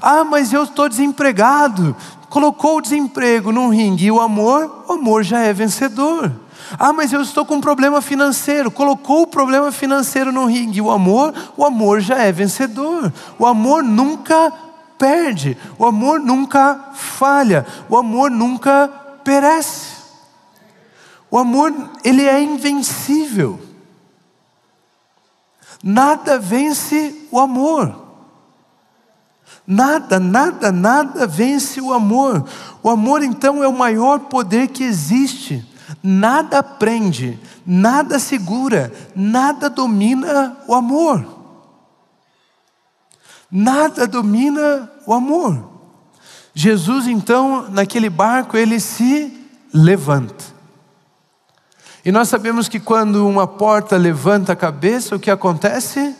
[0.00, 1.94] Ah, mas eu estou desempregado.
[2.28, 6.32] Colocou o desemprego num ringue e o amor, o amor já é vencedor.
[6.78, 8.70] Ah, mas eu estou com um problema financeiro.
[8.70, 10.80] Colocou o problema financeiro no ringue.
[10.80, 13.12] O amor, o amor já é vencedor.
[13.38, 14.52] O amor nunca
[15.02, 15.58] perde.
[15.76, 17.66] O amor nunca falha.
[17.88, 18.86] O amor nunca
[19.24, 19.96] perece.
[21.28, 23.58] O amor, ele é invencível.
[25.82, 28.00] Nada vence o amor.
[29.66, 32.48] Nada, nada, nada vence o amor.
[32.80, 35.66] O amor, então, é o maior poder que existe.
[36.00, 41.26] Nada prende, nada segura, nada domina o amor.
[43.50, 45.70] Nada domina o amor.
[46.54, 50.44] Jesus, então, naquele barco, ele se levanta.
[52.04, 56.16] E nós sabemos que quando uma porta levanta a cabeça, o que acontece?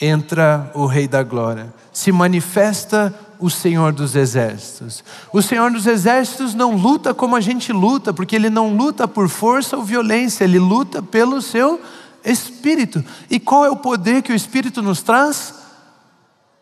[0.00, 5.04] entra o Rei da Glória, se manifesta o Senhor dos Exércitos.
[5.32, 9.28] O Senhor dos Exércitos não luta como a gente luta, porque ele não luta por
[9.28, 11.80] força ou violência, ele luta pelo seu
[12.24, 13.04] Espírito.
[13.30, 15.54] E qual é o poder que o Espírito nos traz?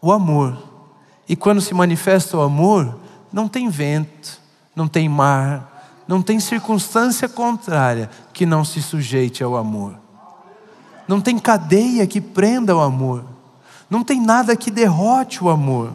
[0.03, 0.59] O amor.
[1.27, 2.99] E quando se manifesta o amor,
[3.33, 4.39] não tem vento,
[4.77, 10.03] não tem mar, não tem circunstância contrária que não se sujeite ao amor
[11.07, 13.25] não tem cadeia que prenda o amor,
[13.89, 15.93] não tem nada que derrote o amor.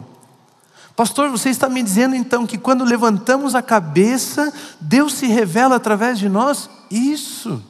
[0.94, 6.18] Pastor, você está me dizendo então que quando levantamos a cabeça, Deus se revela através
[6.18, 6.68] de nós?
[6.90, 7.62] Isso,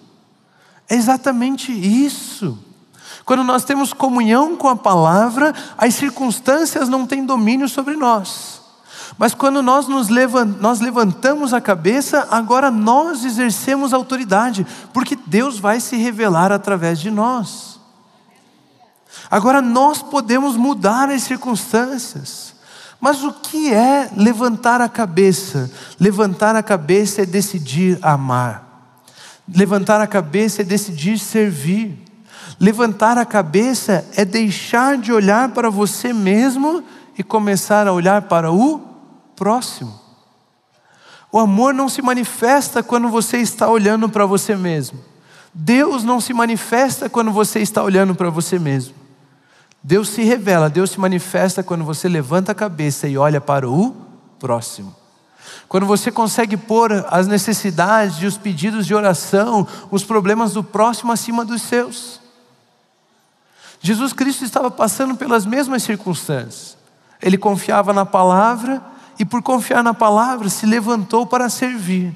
[0.88, 2.58] é exatamente isso.
[3.28, 8.62] Quando nós temos comunhão com a palavra, as circunstâncias não têm domínio sobre nós.
[9.18, 10.08] Mas quando nós nos
[10.58, 17.10] nós levantamos a cabeça, agora nós exercemos autoridade, porque Deus vai se revelar através de
[17.10, 17.78] nós.
[19.30, 22.54] Agora nós podemos mudar as circunstâncias.
[22.98, 25.70] Mas o que é levantar a cabeça?
[26.00, 28.96] Levantar a cabeça é decidir amar.
[29.46, 32.07] Levantar a cabeça é decidir servir.
[32.60, 36.82] Levantar a cabeça é deixar de olhar para você mesmo
[37.16, 38.80] e começar a olhar para o
[39.36, 39.98] próximo.
[41.30, 44.98] O amor não se manifesta quando você está olhando para você mesmo.
[45.54, 48.94] Deus não se manifesta quando você está olhando para você mesmo.
[49.82, 53.94] Deus se revela, Deus se manifesta quando você levanta a cabeça e olha para o
[54.38, 54.94] próximo.
[55.68, 61.12] Quando você consegue pôr as necessidades e os pedidos de oração, os problemas do próximo
[61.12, 62.20] acima dos seus.
[63.80, 66.76] Jesus Cristo estava passando pelas mesmas circunstâncias.
[67.22, 68.82] Ele confiava na palavra
[69.18, 72.14] e, por confiar na palavra, se levantou para servir.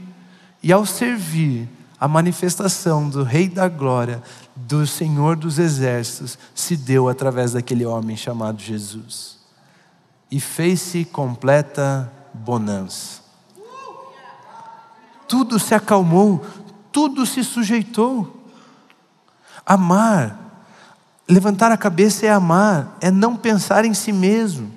[0.62, 4.22] E ao servir, a manifestação do Rei da Glória,
[4.54, 9.38] do Senhor dos Exércitos, se deu através daquele homem chamado Jesus.
[10.30, 13.22] E fez-se completa bonança.
[15.28, 16.44] Tudo se acalmou,
[16.90, 18.44] tudo se sujeitou.
[19.64, 20.41] Amar
[21.28, 24.70] Levantar a cabeça é amar, é não pensar em si mesmo.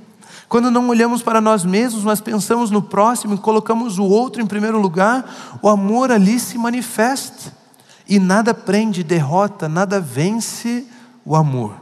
[0.48, 4.46] Quando não olhamos para nós mesmos, mas pensamos no próximo e colocamos o outro em
[4.46, 7.52] primeiro lugar, o amor ali se manifesta.
[8.08, 10.86] E nada prende, derrota, nada vence
[11.26, 11.74] o amor.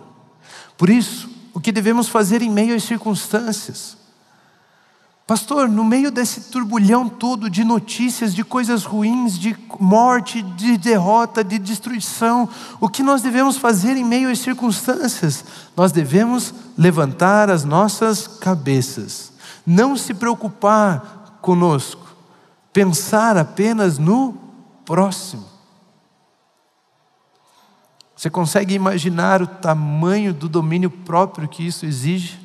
[0.78, 3.98] Por isso, o que devemos fazer em meio às circunstâncias?
[5.34, 11.44] Pastor, no meio desse turbulhão todo de notícias, de coisas ruins, de morte, de derrota,
[11.44, 12.48] de destruição,
[12.80, 15.44] o que nós devemos fazer em meio às circunstâncias?
[15.76, 19.34] Nós devemos levantar as nossas cabeças,
[19.66, 22.16] não se preocupar conosco,
[22.72, 24.38] pensar apenas no
[24.86, 25.46] próximo.
[28.16, 32.43] Você consegue imaginar o tamanho do domínio próprio que isso exige?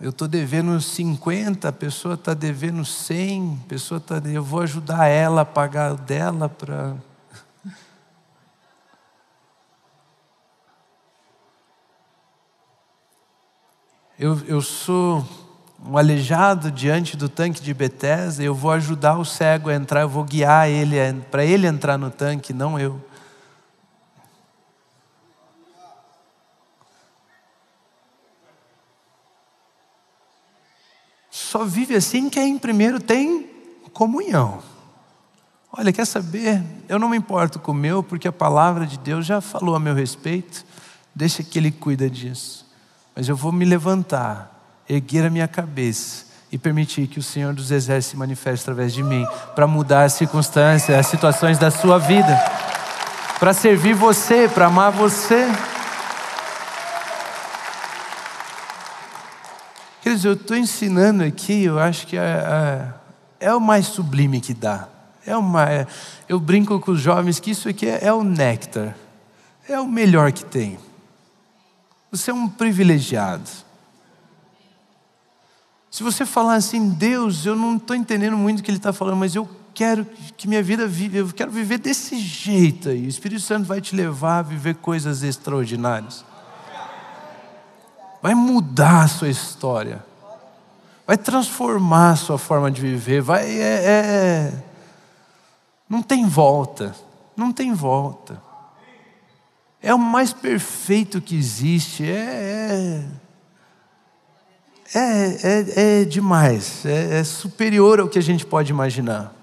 [0.00, 4.22] Eu estou devendo 50, a pessoa está devendo 100, a pessoa está.
[4.26, 6.94] Eu vou ajudar ela a pagar dela para.
[14.16, 15.24] Eu, eu sou
[15.84, 20.08] um aleijado diante do tanque de Bethesda, eu vou ajudar o cego a entrar, eu
[20.08, 20.96] vou guiar ele
[21.30, 23.00] para ele entrar no tanque, não eu.
[31.58, 33.44] Só vive assim quem primeiro tem
[33.92, 34.60] comunhão.
[35.72, 36.62] Olha, quer saber?
[36.88, 39.80] Eu não me importo com o meu, porque a palavra de Deus já falou a
[39.80, 40.64] meu respeito.
[41.12, 42.64] Deixa que Ele cuida disso.
[43.12, 47.72] Mas eu vou me levantar, erguer a minha cabeça e permitir que o Senhor dos
[47.72, 52.38] Exércitos se manifeste através de mim para mudar as circunstâncias, as situações da sua vida,
[53.40, 55.44] para servir você, para amar você.
[60.08, 62.94] Queridos, eu estou ensinando aqui, eu acho que é,
[63.40, 64.88] é, é, o mais sublime que dá.
[65.26, 65.86] É uma, é,
[66.26, 68.96] eu brinco com os jovens que isso aqui é, é o néctar,
[69.68, 70.78] é o melhor que tem.
[72.10, 73.50] Você é um privilegiado.
[75.90, 79.18] Se você falar assim, Deus, eu não estou entendendo muito o que Ele está falando,
[79.18, 80.06] mas eu quero
[80.38, 83.04] que minha vida vive, eu quero viver desse jeito aí.
[83.04, 86.24] O Espírito Santo vai te levar a viver coisas extraordinárias
[88.22, 90.04] vai mudar a sua história,
[91.06, 93.44] vai transformar a sua forma de viver, vai.
[93.48, 94.62] É, é,
[95.88, 96.94] não tem volta,
[97.36, 98.42] não tem volta.
[99.80, 103.04] É o mais perfeito que existe, é.
[104.94, 109.34] É, é, é, é demais, é, é superior ao que a gente pode imaginar.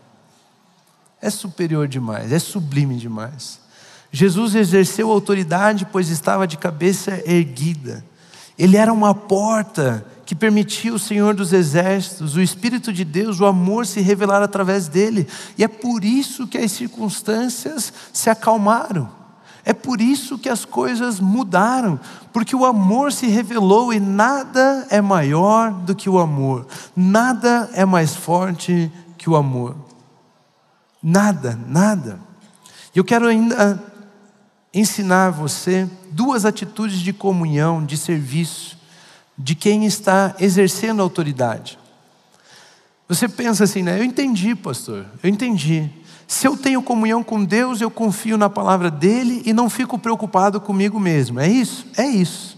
[1.21, 3.59] É superior demais, é sublime demais.
[4.11, 8.03] Jesus exerceu autoridade, pois estava de cabeça erguida.
[8.57, 13.45] Ele era uma porta que permitia o Senhor dos Exércitos, o Espírito de Deus, o
[13.45, 15.27] amor se revelar através dele.
[15.57, 19.09] E é por isso que as circunstâncias se acalmaram.
[19.63, 21.99] É por isso que as coisas mudaram,
[22.31, 27.83] porque o amor se revelou e nada é maior do que o amor, nada é
[27.83, 29.75] mais forte que o amor.
[31.01, 32.19] Nada, nada.
[32.93, 33.83] Eu quero ainda
[34.75, 38.77] ensinar você duas atitudes de comunhão, de serviço,
[39.37, 41.79] de quem está exercendo autoridade.
[43.07, 43.97] Você pensa assim, né?
[43.97, 45.89] Eu entendi, pastor, eu entendi.
[46.27, 50.59] Se eu tenho comunhão com Deus, eu confio na palavra dele e não fico preocupado
[50.59, 51.39] comigo mesmo.
[51.39, 51.85] É isso?
[51.95, 52.57] É isso.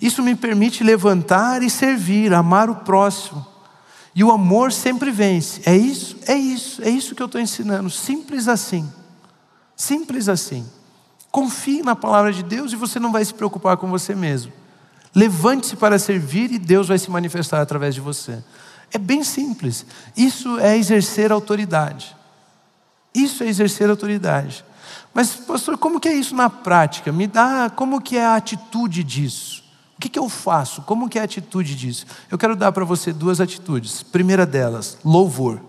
[0.00, 3.44] Isso me permite levantar e servir, amar o próximo.
[4.14, 5.60] E o amor sempre vence.
[5.66, 6.16] É isso?
[6.26, 6.82] É isso.
[6.82, 7.90] É isso que eu estou ensinando.
[7.90, 8.88] Simples assim.
[9.76, 10.64] Simples assim.
[11.34, 14.52] Confie na palavra de Deus e você não vai se preocupar com você mesmo.
[15.12, 18.40] Levante-se para servir e Deus vai se manifestar através de você.
[18.92, 19.84] É bem simples.
[20.16, 22.14] Isso é exercer autoridade.
[23.12, 24.64] Isso é exercer autoridade.
[25.12, 27.10] Mas, pastor, como que é isso na prática?
[27.10, 29.64] Me dá, como que é a atitude disso?
[29.98, 30.82] O que, que eu faço?
[30.82, 32.06] Como que é a atitude disso?
[32.30, 34.04] Eu quero dar para você duas atitudes.
[34.04, 35.60] Primeira delas, louvor.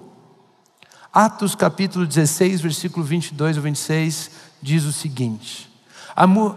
[1.12, 4.30] Atos capítulo 16, versículo 22 ao 26,
[4.66, 5.70] diz o seguinte:
[6.16, 6.56] A, mu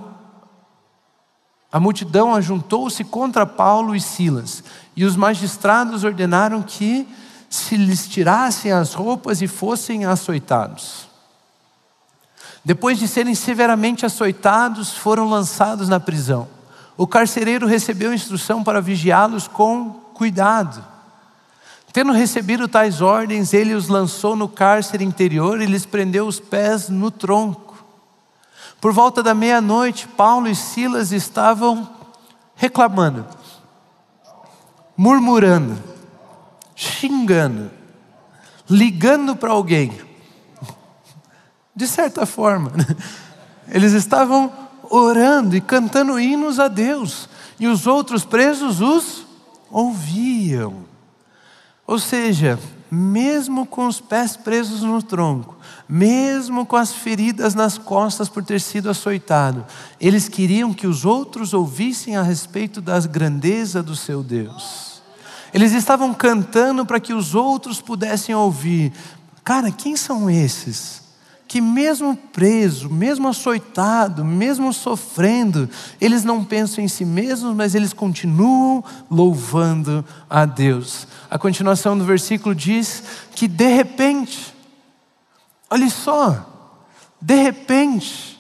[1.71, 4.65] a multidão ajuntou-se contra Paulo e Silas,
[4.97, 7.07] e os magistrados ordenaram que
[7.51, 11.07] se lhes tirassem as roupas e fossem açoitados.
[12.65, 16.49] Depois de serem severamente açoitados, foram lançados na prisão.
[16.97, 20.85] O carcereiro recebeu instrução para vigiá-los com cuidado.
[21.93, 26.89] Tendo recebido tais ordens, ele os lançou no cárcere interior e lhes prendeu os pés
[26.89, 27.68] no tronco.
[28.81, 31.89] Por volta da meia-noite, Paulo e Silas estavam
[32.55, 33.27] reclamando,
[34.97, 35.77] murmurando,
[36.77, 37.71] xingando,
[38.71, 40.01] ligando para alguém.
[41.75, 42.73] De certa forma,
[43.69, 44.53] eles estavam
[44.85, 49.27] orando e cantando hinos a Deus, e os outros presos os
[49.71, 50.85] ouviam.
[51.87, 52.59] Ou seja,
[52.91, 55.57] mesmo com os pés presos no tronco,
[55.89, 59.65] mesmo com as feridas nas costas por ter sido açoitado,
[60.01, 65.03] eles queriam que os outros ouvissem a respeito das grandezas do seu Deus.
[65.53, 68.93] Eles estavam cantando para que os outros pudessem ouvir.
[69.43, 71.08] Cara, quem são esses?
[71.49, 75.69] Que mesmo preso, mesmo açoitado, mesmo sofrendo,
[76.01, 81.09] eles não pensam em si mesmos, mas eles continuam louvando a Deus.
[81.29, 83.03] A continuação do versículo diz
[83.35, 84.55] que de repente,
[85.71, 86.47] Olha só,
[87.21, 88.38] de repente,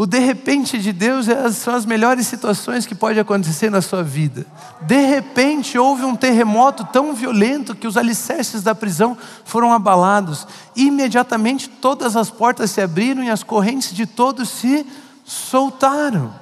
[0.00, 4.02] o de repente de Deus é são as melhores situações que pode acontecer na sua
[4.02, 4.46] vida.
[4.80, 10.46] De repente houve um terremoto tão violento que os alicerces da prisão foram abalados.
[10.74, 14.86] Imediatamente todas as portas se abriram e as correntes de todos se
[15.22, 16.32] soltaram.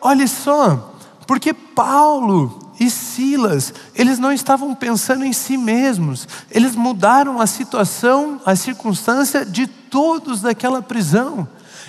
[0.00, 0.96] Olha só,
[1.28, 8.40] porque Paulo e Silas, eles não estavam pensando em si mesmos, eles mudaram a situação,
[8.44, 11.46] a circunstância de todos daquela prisão.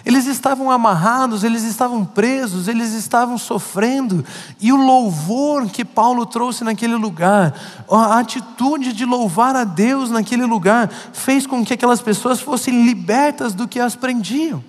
[0.07, 4.23] Eles estavam amarrados, eles estavam presos, eles estavam sofrendo,
[4.57, 7.53] e o louvor que Paulo trouxe naquele lugar,
[7.91, 13.53] a atitude de louvar a Deus naquele lugar, fez com que aquelas pessoas fossem libertas
[13.53, 14.63] do que as prendiam.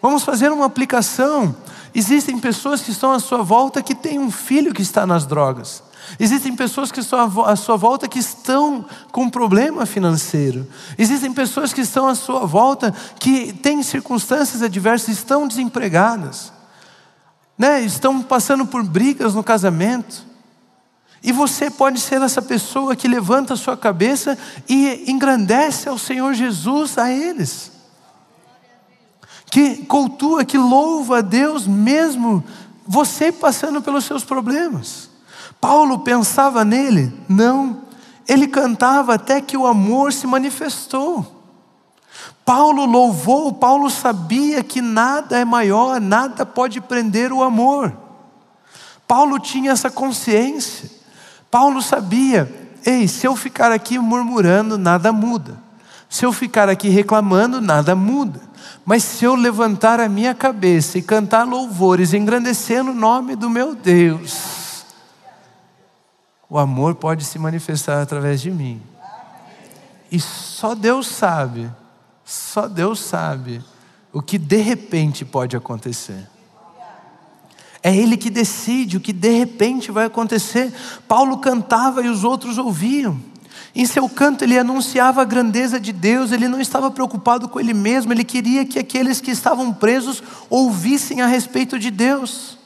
[0.00, 1.56] Vamos fazer uma aplicação.
[1.92, 5.82] Existem pessoas que estão à sua volta que têm um filho que está nas drogas.
[6.18, 10.66] Existem pessoas que estão à sua volta que estão com problema financeiro.
[10.98, 16.52] Existem pessoas que estão à sua volta que têm circunstâncias adversas, estão desempregadas,
[17.56, 17.82] né?
[17.82, 20.26] estão passando por brigas no casamento.
[21.22, 24.36] E você pode ser essa pessoa que levanta a sua cabeça
[24.68, 27.72] e engrandece ao Senhor Jesus a eles
[29.52, 32.42] que cultua, que louva a Deus mesmo
[32.86, 35.10] você passando pelos seus problemas.
[35.62, 37.12] Paulo pensava nele?
[37.28, 37.82] Não.
[38.28, 41.24] Ele cantava até que o amor se manifestou.
[42.44, 47.96] Paulo louvou, Paulo sabia que nada é maior, nada pode prender o amor.
[49.06, 50.90] Paulo tinha essa consciência.
[51.48, 55.56] Paulo sabia, ei, se eu ficar aqui murmurando, nada muda.
[56.08, 58.40] Se eu ficar aqui reclamando, nada muda.
[58.84, 63.76] Mas se eu levantar a minha cabeça e cantar louvores, engrandecendo o nome do meu
[63.76, 64.61] Deus,
[66.52, 68.82] o amor pode se manifestar através de mim.
[70.10, 71.70] E só Deus sabe,
[72.26, 73.64] só Deus sabe
[74.12, 76.28] o que de repente pode acontecer.
[77.82, 80.70] É Ele que decide o que de repente vai acontecer.
[81.08, 83.18] Paulo cantava e os outros ouviam.
[83.74, 87.72] Em seu canto, ele anunciava a grandeza de Deus, ele não estava preocupado com ele
[87.72, 92.58] mesmo, ele queria que aqueles que estavam presos ouvissem a respeito de Deus.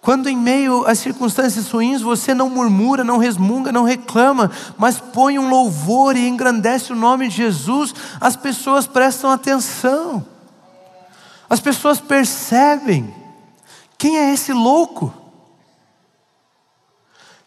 [0.00, 5.38] Quando em meio às circunstâncias ruins você não murmura, não resmunga, não reclama, mas põe
[5.38, 10.24] um louvor e engrandece o nome de Jesus, as pessoas prestam atenção,
[11.50, 13.12] as pessoas percebem
[13.96, 15.12] quem é esse louco.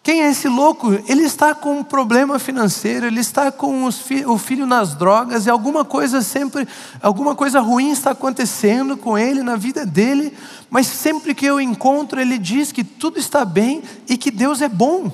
[0.03, 0.93] Quem é esse louco?
[1.07, 5.49] Ele está com um problema financeiro, ele está com fi o filho nas drogas e
[5.49, 6.67] alguma coisa sempre,
[7.03, 10.35] alguma coisa ruim está acontecendo com ele na vida dele,
[10.71, 14.67] mas sempre que eu encontro, ele diz que tudo está bem e que Deus é
[14.67, 15.11] bom.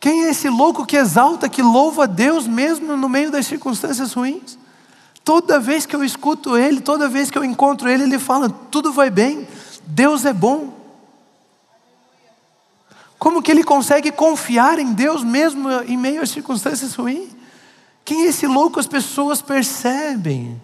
[0.00, 4.14] Quem é esse louco que exalta, que louva a Deus mesmo no meio das circunstâncias
[4.14, 4.58] ruins?
[5.22, 8.94] Toda vez que eu escuto ele, toda vez que eu encontro ele, ele fala: tudo
[8.94, 9.46] vai bem,
[9.86, 10.79] Deus é bom.
[13.20, 17.28] Como que ele consegue confiar em Deus mesmo em meio às circunstâncias ruins?
[18.02, 18.80] Quem é esse louco?
[18.80, 20.60] As pessoas percebem.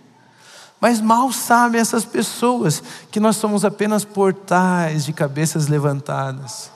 [0.80, 6.70] Mas mal sabem essas pessoas que nós somos apenas portais de cabeças levantadas.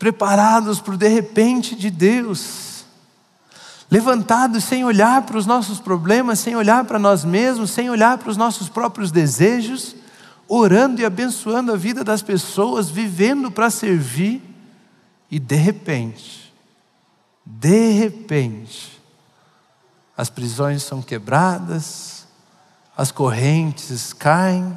[0.00, 2.84] Preparados para o de repente de Deus.
[3.88, 8.30] Levantados sem olhar para os nossos problemas, sem olhar para nós mesmos, sem olhar para
[8.30, 9.94] os nossos próprios desejos
[10.48, 14.42] orando e abençoando a vida das pessoas, vivendo para servir,
[15.30, 16.52] e de repente,
[17.44, 19.00] de repente,
[20.16, 22.26] as prisões são quebradas,
[22.96, 24.76] as correntes caem,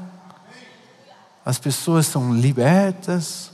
[1.45, 3.51] as pessoas são libertas,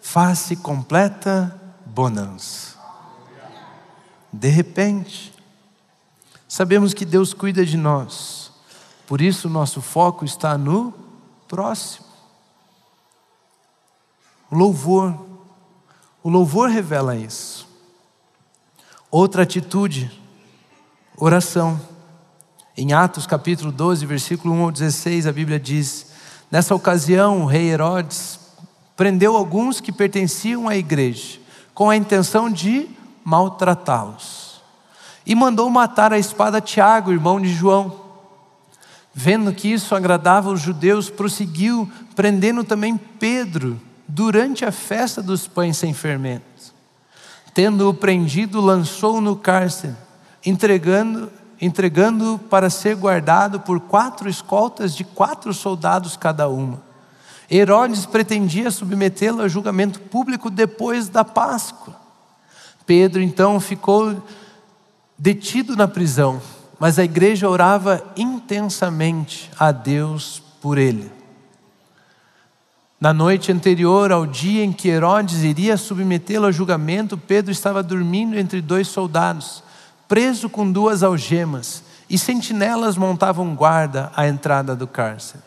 [0.00, 2.74] face completa bonança.
[4.32, 5.32] De repente,
[6.46, 8.43] sabemos que Deus cuida de nós
[9.06, 10.94] por isso, nosso foco está no
[11.46, 12.06] próximo.
[14.50, 15.14] O louvor.
[16.22, 17.68] O louvor revela isso.
[19.10, 20.10] Outra atitude,
[21.16, 21.80] oração.
[22.76, 26.06] Em Atos capítulo 12, versículo 1 ao 16, a Bíblia diz:
[26.50, 28.40] Nessa ocasião, o rei Herodes
[28.96, 31.38] prendeu alguns que pertenciam à igreja,
[31.74, 32.88] com a intenção de
[33.24, 34.62] maltratá-los.
[35.26, 38.03] E mandou matar a espada Tiago, irmão de João.
[39.14, 45.76] Vendo que isso agradava os judeus, prosseguiu, prendendo também Pedro, durante a festa dos pães
[45.76, 46.44] sem fermento.
[47.54, 49.94] Tendo-o prendido, lançou-o no cárcere,
[50.44, 56.82] entregando entregando para ser guardado por quatro escoltas de quatro soldados cada uma.
[57.50, 61.94] Herodes pretendia submetê-lo a julgamento público depois da Páscoa.
[62.84, 64.22] Pedro então ficou
[65.16, 66.42] detido na prisão
[66.78, 71.10] mas a igreja orava intensamente a Deus por ele.
[73.00, 78.38] Na noite anterior ao dia em que Herodes iria submetê-lo a julgamento, Pedro estava dormindo
[78.38, 79.62] entre dois soldados,
[80.08, 85.42] preso com duas algemas, e sentinelas montavam guarda à entrada do cárcere.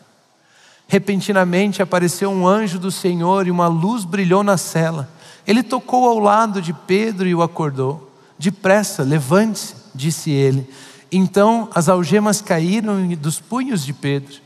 [0.86, 5.08] Repentinamente apareceu um anjo do Senhor e uma luz brilhou na cela.
[5.46, 8.10] Ele tocou ao lado de Pedro e o acordou.
[8.38, 10.68] Depressa, levante-se, disse ele.
[11.10, 14.36] Então as algemas caíram dos punhos de Pedro.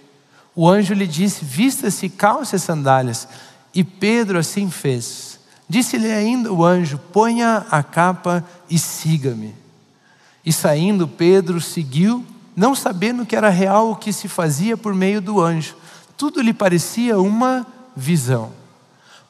[0.55, 3.29] O anjo lhe disse: Vista-se, calce as sandálias.
[3.75, 5.41] E Pedro assim fez.
[5.69, 9.55] Disse-lhe ainda o anjo: Ponha a capa e siga-me.
[10.45, 15.21] E saindo, Pedro seguiu, não sabendo que era real o que se fazia por meio
[15.21, 15.77] do anjo.
[16.17, 18.51] Tudo lhe parecia uma visão.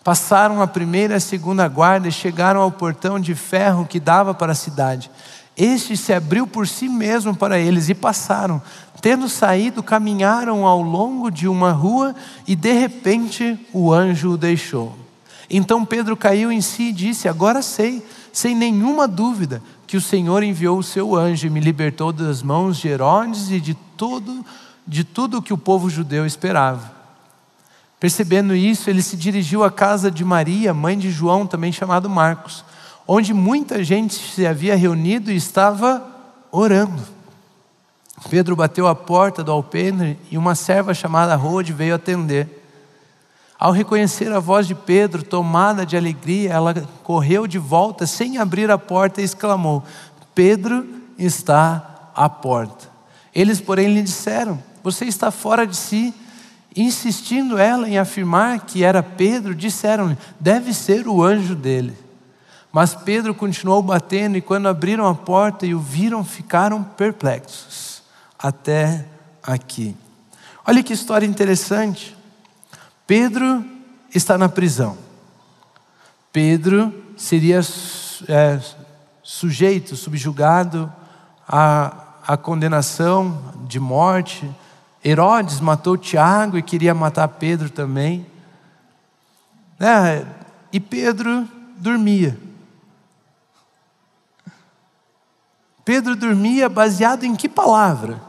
[0.02, 4.34] Passaram a primeira e a segunda guarda e chegaram ao portão de ferro que dava
[4.34, 5.10] para a cidade.
[5.64, 8.60] Este se abriu por si mesmo para eles e passaram.
[9.00, 12.16] Tendo saído, caminharam ao longo de uma rua
[12.48, 14.92] e de repente o anjo o deixou.
[15.48, 20.42] Então Pedro caiu em si e disse: Agora sei, sem nenhuma dúvida, que o Senhor
[20.42, 24.44] enviou o seu anjo e me libertou das mãos de Herodes e de todo
[24.84, 26.90] de tudo o que o povo judeu esperava.
[28.00, 32.64] Percebendo isso, ele se dirigiu à casa de Maria, mãe de João, também chamado Marcos
[33.06, 36.02] onde muita gente se havia reunido e estava
[36.50, 37.02] orando.
[38.28, 42.60] Pedro bateu a porta do alpendre e uma serva chamada Rode veio atender.
[43.58, 48.70] Ao reconhecer a voz de Pedro, tomada de alegria, ela correu de volta sem abrir
[48.70, 49.84] a porta e exclamou:
[50.34, 50.86] Pedro
[51.18, 52.90] está à porta.
[53.34, 56.14] Eles, porém, lhe disseram: Você está fora de si.
[56.74, 61.96] Insistindo ela em afirmar que era Pedro, disseram-lhe: Deve ser o anjo dele.
[62.72, 68.02] Mas Pedro continuou batendo, e quando abriram a porta e o viram, ficaram perplexos.
[68.38, 69.04] Até
[69.42, 69.94] aqui.
[70.66, 72.16] Olha que história interessante.
[73.06, 73.62] Pedro
[74.14, 74.96] está na prisão.
[76.32, 77.60] Pedro seria
[78.26, 78.58] é,
[79.22, 80.90] sujeito, subjugado
[81.46, 81.94] à,
[82.26, 84.50] à condenação de morte.
[85.04, 88.24] Herodes matou Tiago e queria matar Pedro também.
[89.78, 90.24] É,
[90.72, 91.46] e Pedro
[91.76, 92.38] dormia.
[95.84, 98.22] Pedro dormia baseado em que palavra?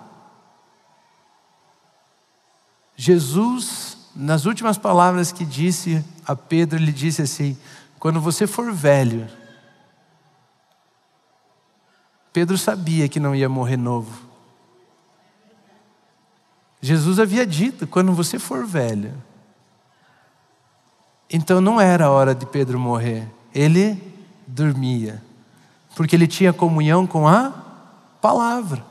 [2.95, 7.58] Jesus nas últimas palavras que disse a Pedro, ele disse assim:
[7.99, 9.28] Quando você for velho,
[12.32, 14.30] Pedro sabia que não ia morrer novo.
[16.82, 19.14] Jesus havia dito: quando você for velho.
[21.30, 23.99] Então não era a hora de Pedro morrer, ele
[24.45, 25.24] dormia,
[25.95, 27.51] porque ele tinha comunhão com a
[28.21, 28.83] palavra.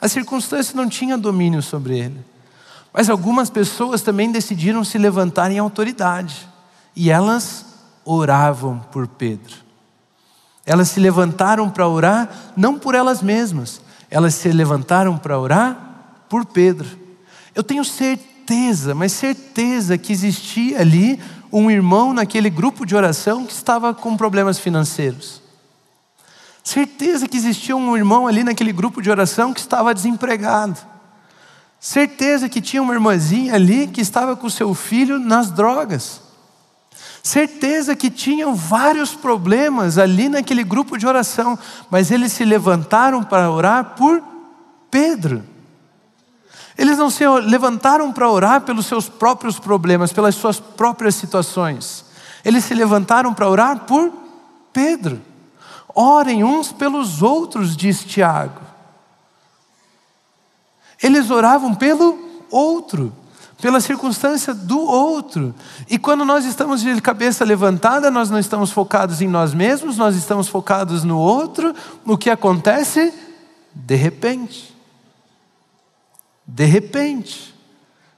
[0.00, 2.24] A circunstância não tinha domínio sobre ele.
[2.92, 6.48] Mas algumas pessoas também decidiram se levantar em autoridade,
[6.94, 7.66] e elas
[8.04, 9.54] oravam por Pedro.
[10.64, 16.46] Elas se levantaram para orar não por elas mesmas, elas se levantaram para orar por
[16.46, 16.88] Pedro.
[17.54, 21.20] Eu tenho certeza, mas certeza que existia ali
[21.52, 25.42] um irmão naquele grupo de oração que estava com problemas financeiros.
[26.66, 30.76] Certeza que existia um irmão ali naquele grupo de oração que estava desempregado.
[31.78, 36.20] Certeza que tinha uma irmãzinha ali que estava com seu filho nas drogas.
[37.22, 41.56] Certeza que tinham vários problemas ali naquele grupo de oração,
[41.88, 44.20] mas eles se levantaram para orar por
[44.90, 45.44] Pedro.
[46.76, 52.04] Eles não se levantaram para orar pelos seus próprios problemas, pelas suas próprias situações.
[52.44, 54.12] Eles se levantaram para orar por
[54.72, 55.22] Pedro.
[55.96, 58.60] Orem uns pelos outros, diz Tiago.
[61.02, 62.18] Eles oravam pelo
[62.50, 63.12] outro
[63.60, 65.54] pela circunstância do outro.
[65.88, 70.14] E quando nós estamos de cabeça levantada, nós não estamos focados em nós mesmos, nós
[70.14, 71.74] estamos focados no outro.
[72.04, 73.12] O que acontece?
[73.74, 74.76] De repente.
[76.46, 77.55] De repente.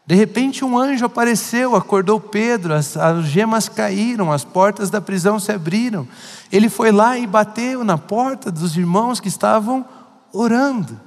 [0.09, 5.39] De repente um anjo apareceu, acordou Pedro, as, as gemas caíram, as portas da prisão
[5.39, 6.09] se abriram.
[6.51, 9.85] Ele foi lá e bateu na porta dos irmãos que estavam
[10.33, 10.99] orando.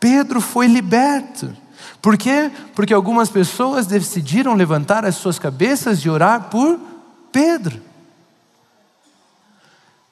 [0.00, 1.54] Pedro foi liberto.
[2.00, 2.50] Por quê?
[2.74, 6.80] Porque algumas pessoas decidiram levantar as suas cabeças e orar por
[7.30, 7.82] Pedro.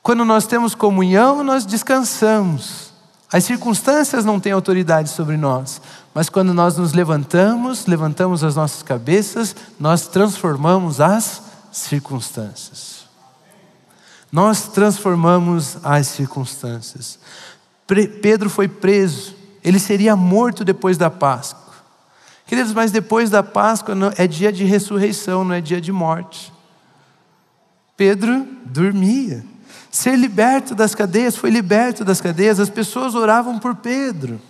[0.03, 2.93] Quando nós temos comunhão, nós descansamos.
[3.33, 5.81] As circunstâncias não têm autoridade sobre nós,
[6.15, 13.07] mas quando nós nos levantamos, levantamos as nossas cabeças, nós transformamos as circunstâncias.
[14.33, 17.19] Nós transformamos as circunstâncias.
[18.23, 21.61] Pedro foi preso, ele seria morto depois da Páscoa.
[22.47, 26.53] Queridos, mas depois da Páscoa é dia de ressurreição, não é dia de morte.
[27.97, 29.45] Pedro dormia.
[29.91, 34.41] Ser liberto das cadeias, foi liberto das cadeias, as pessoas oravam por Pedro.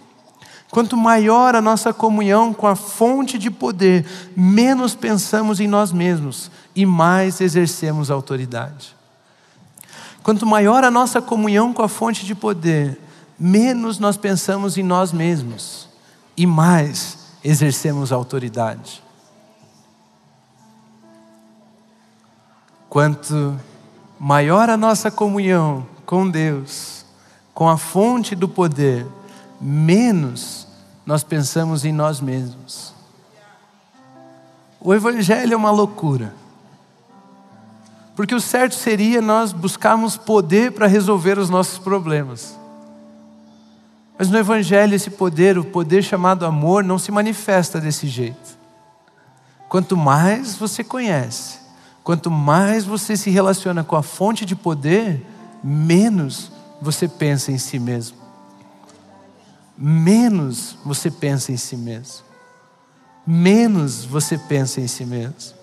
[0.70, 4.06] Quanto maior a nossa comunhão com a fonte de poder,
[4.36, 8.94] menos pensamos em nós mesmos e mais exercemos autoridade.
[10.22, 13.00] Quanto maior a nossa comunhão com a fonte de poder,
[13.38, 15.88] menos nós pensamos em nós mesmos
[16.36, 19.02] e mais exercemos autoridade.
[22.88, 23.58] Quanto
[24.20, 27.04] maior a nossa comunhão com Deus,
[27.54, 29.06] com a fonte do poder,
[29.60, 30.66] menos
[31.04, 32.94] nós pensamos em nós mesmos.
[34.80, 36.34] O Evangelho é uma loucura.
[38.16, 42.58] Porque o certo seria nós buscarmos poder para resolver os nossos problemas.
[44.18, 48.58] Mas no Evangelho, esse poder, o poder chamado amor, não se manifesta desse jeito.
[49.68, 51.58] Quanto mais você conhece,
[52.04, 55.26] quanto mais você se relaciona com a fonte de poder,
[55.64, 56.52] menos
[56.82, 58.19] você pensa em si mesmo.
[59.82, 62.26] Menos você pensa em si mesmo.
[63.26, 65.54] Menos você pensa em si mesmo.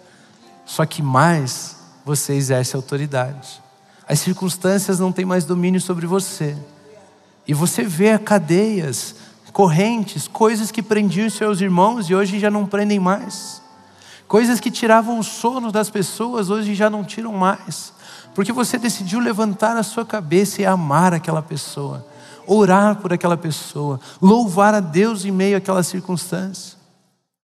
[0.65, 3.61] Só que mais você exerce autoridade.
[4.09, 6.57] As circunstâncias não têm mais domínio sobre você.
[7.47, 9.15] E você vê cadeias,
[9.53, 13.61] correntes, coisas que prendiam seus irmãos e hoje já não prendem mais.
[14.27, 17.93] Coisas que tiravam o sono das pessoas, hoje já não tiram mais.
[18.33, 22.05] Porque você decidiu levantar a sua cabeça e amar aquela pessoa,
[22.47, 26.76] orar por aquela pessoa, louvar a Deus em meio àquela circunstância.